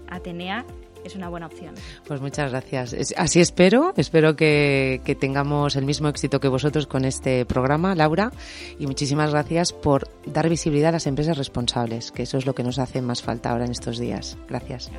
Atenea 0.09 0.65
es 1.05 1.15
una 1.15 1.29
buena 1.29 1.45
opción. 1.45 1.75
Pues 2.07 2.19
muchas 2.19 2.49
gracias. 2.49 2.95
Así 3.15 3.39
espero, 3.39 3.93
espero 3.95 4.35
que, 4.35 5.01
que, 5.05 5.13
tengamos 5.13 5.75
el 5.75 5.85
mismo 5.85 6.07
éxito 6.07 6.39
que 6.39 6.47
vosotros 6.47 6.87
con 6.87 7.05
este 7.05 7.45
programa, 7.45 7.93
Laura, 7.93 8.31
y 8.79 8.87
muchísimas 8.87 9.29
gracias 9.29 9.71
por 9.71 10.09
dar 10.25 10.49
visibilidad 10.49 10.89
a 10.89 10.93
las 10.93 11.05
empresas 11.05 11.37
responsables, 11.37 12.11
que 12.11 12.23
eso 12.23 12.39
es 12.39 12.47
lo 12.47 12.55
que 12.55 12.63
nos 12.63 12.79
hace 12.79 13.03
más 13.03 13.21
falta 13.21 13.51
ahora 13.51 13.65
en 13.65 13.71
estos 13.71 13.99
días. 13.99 14.37
Gracias. 14.49 14.89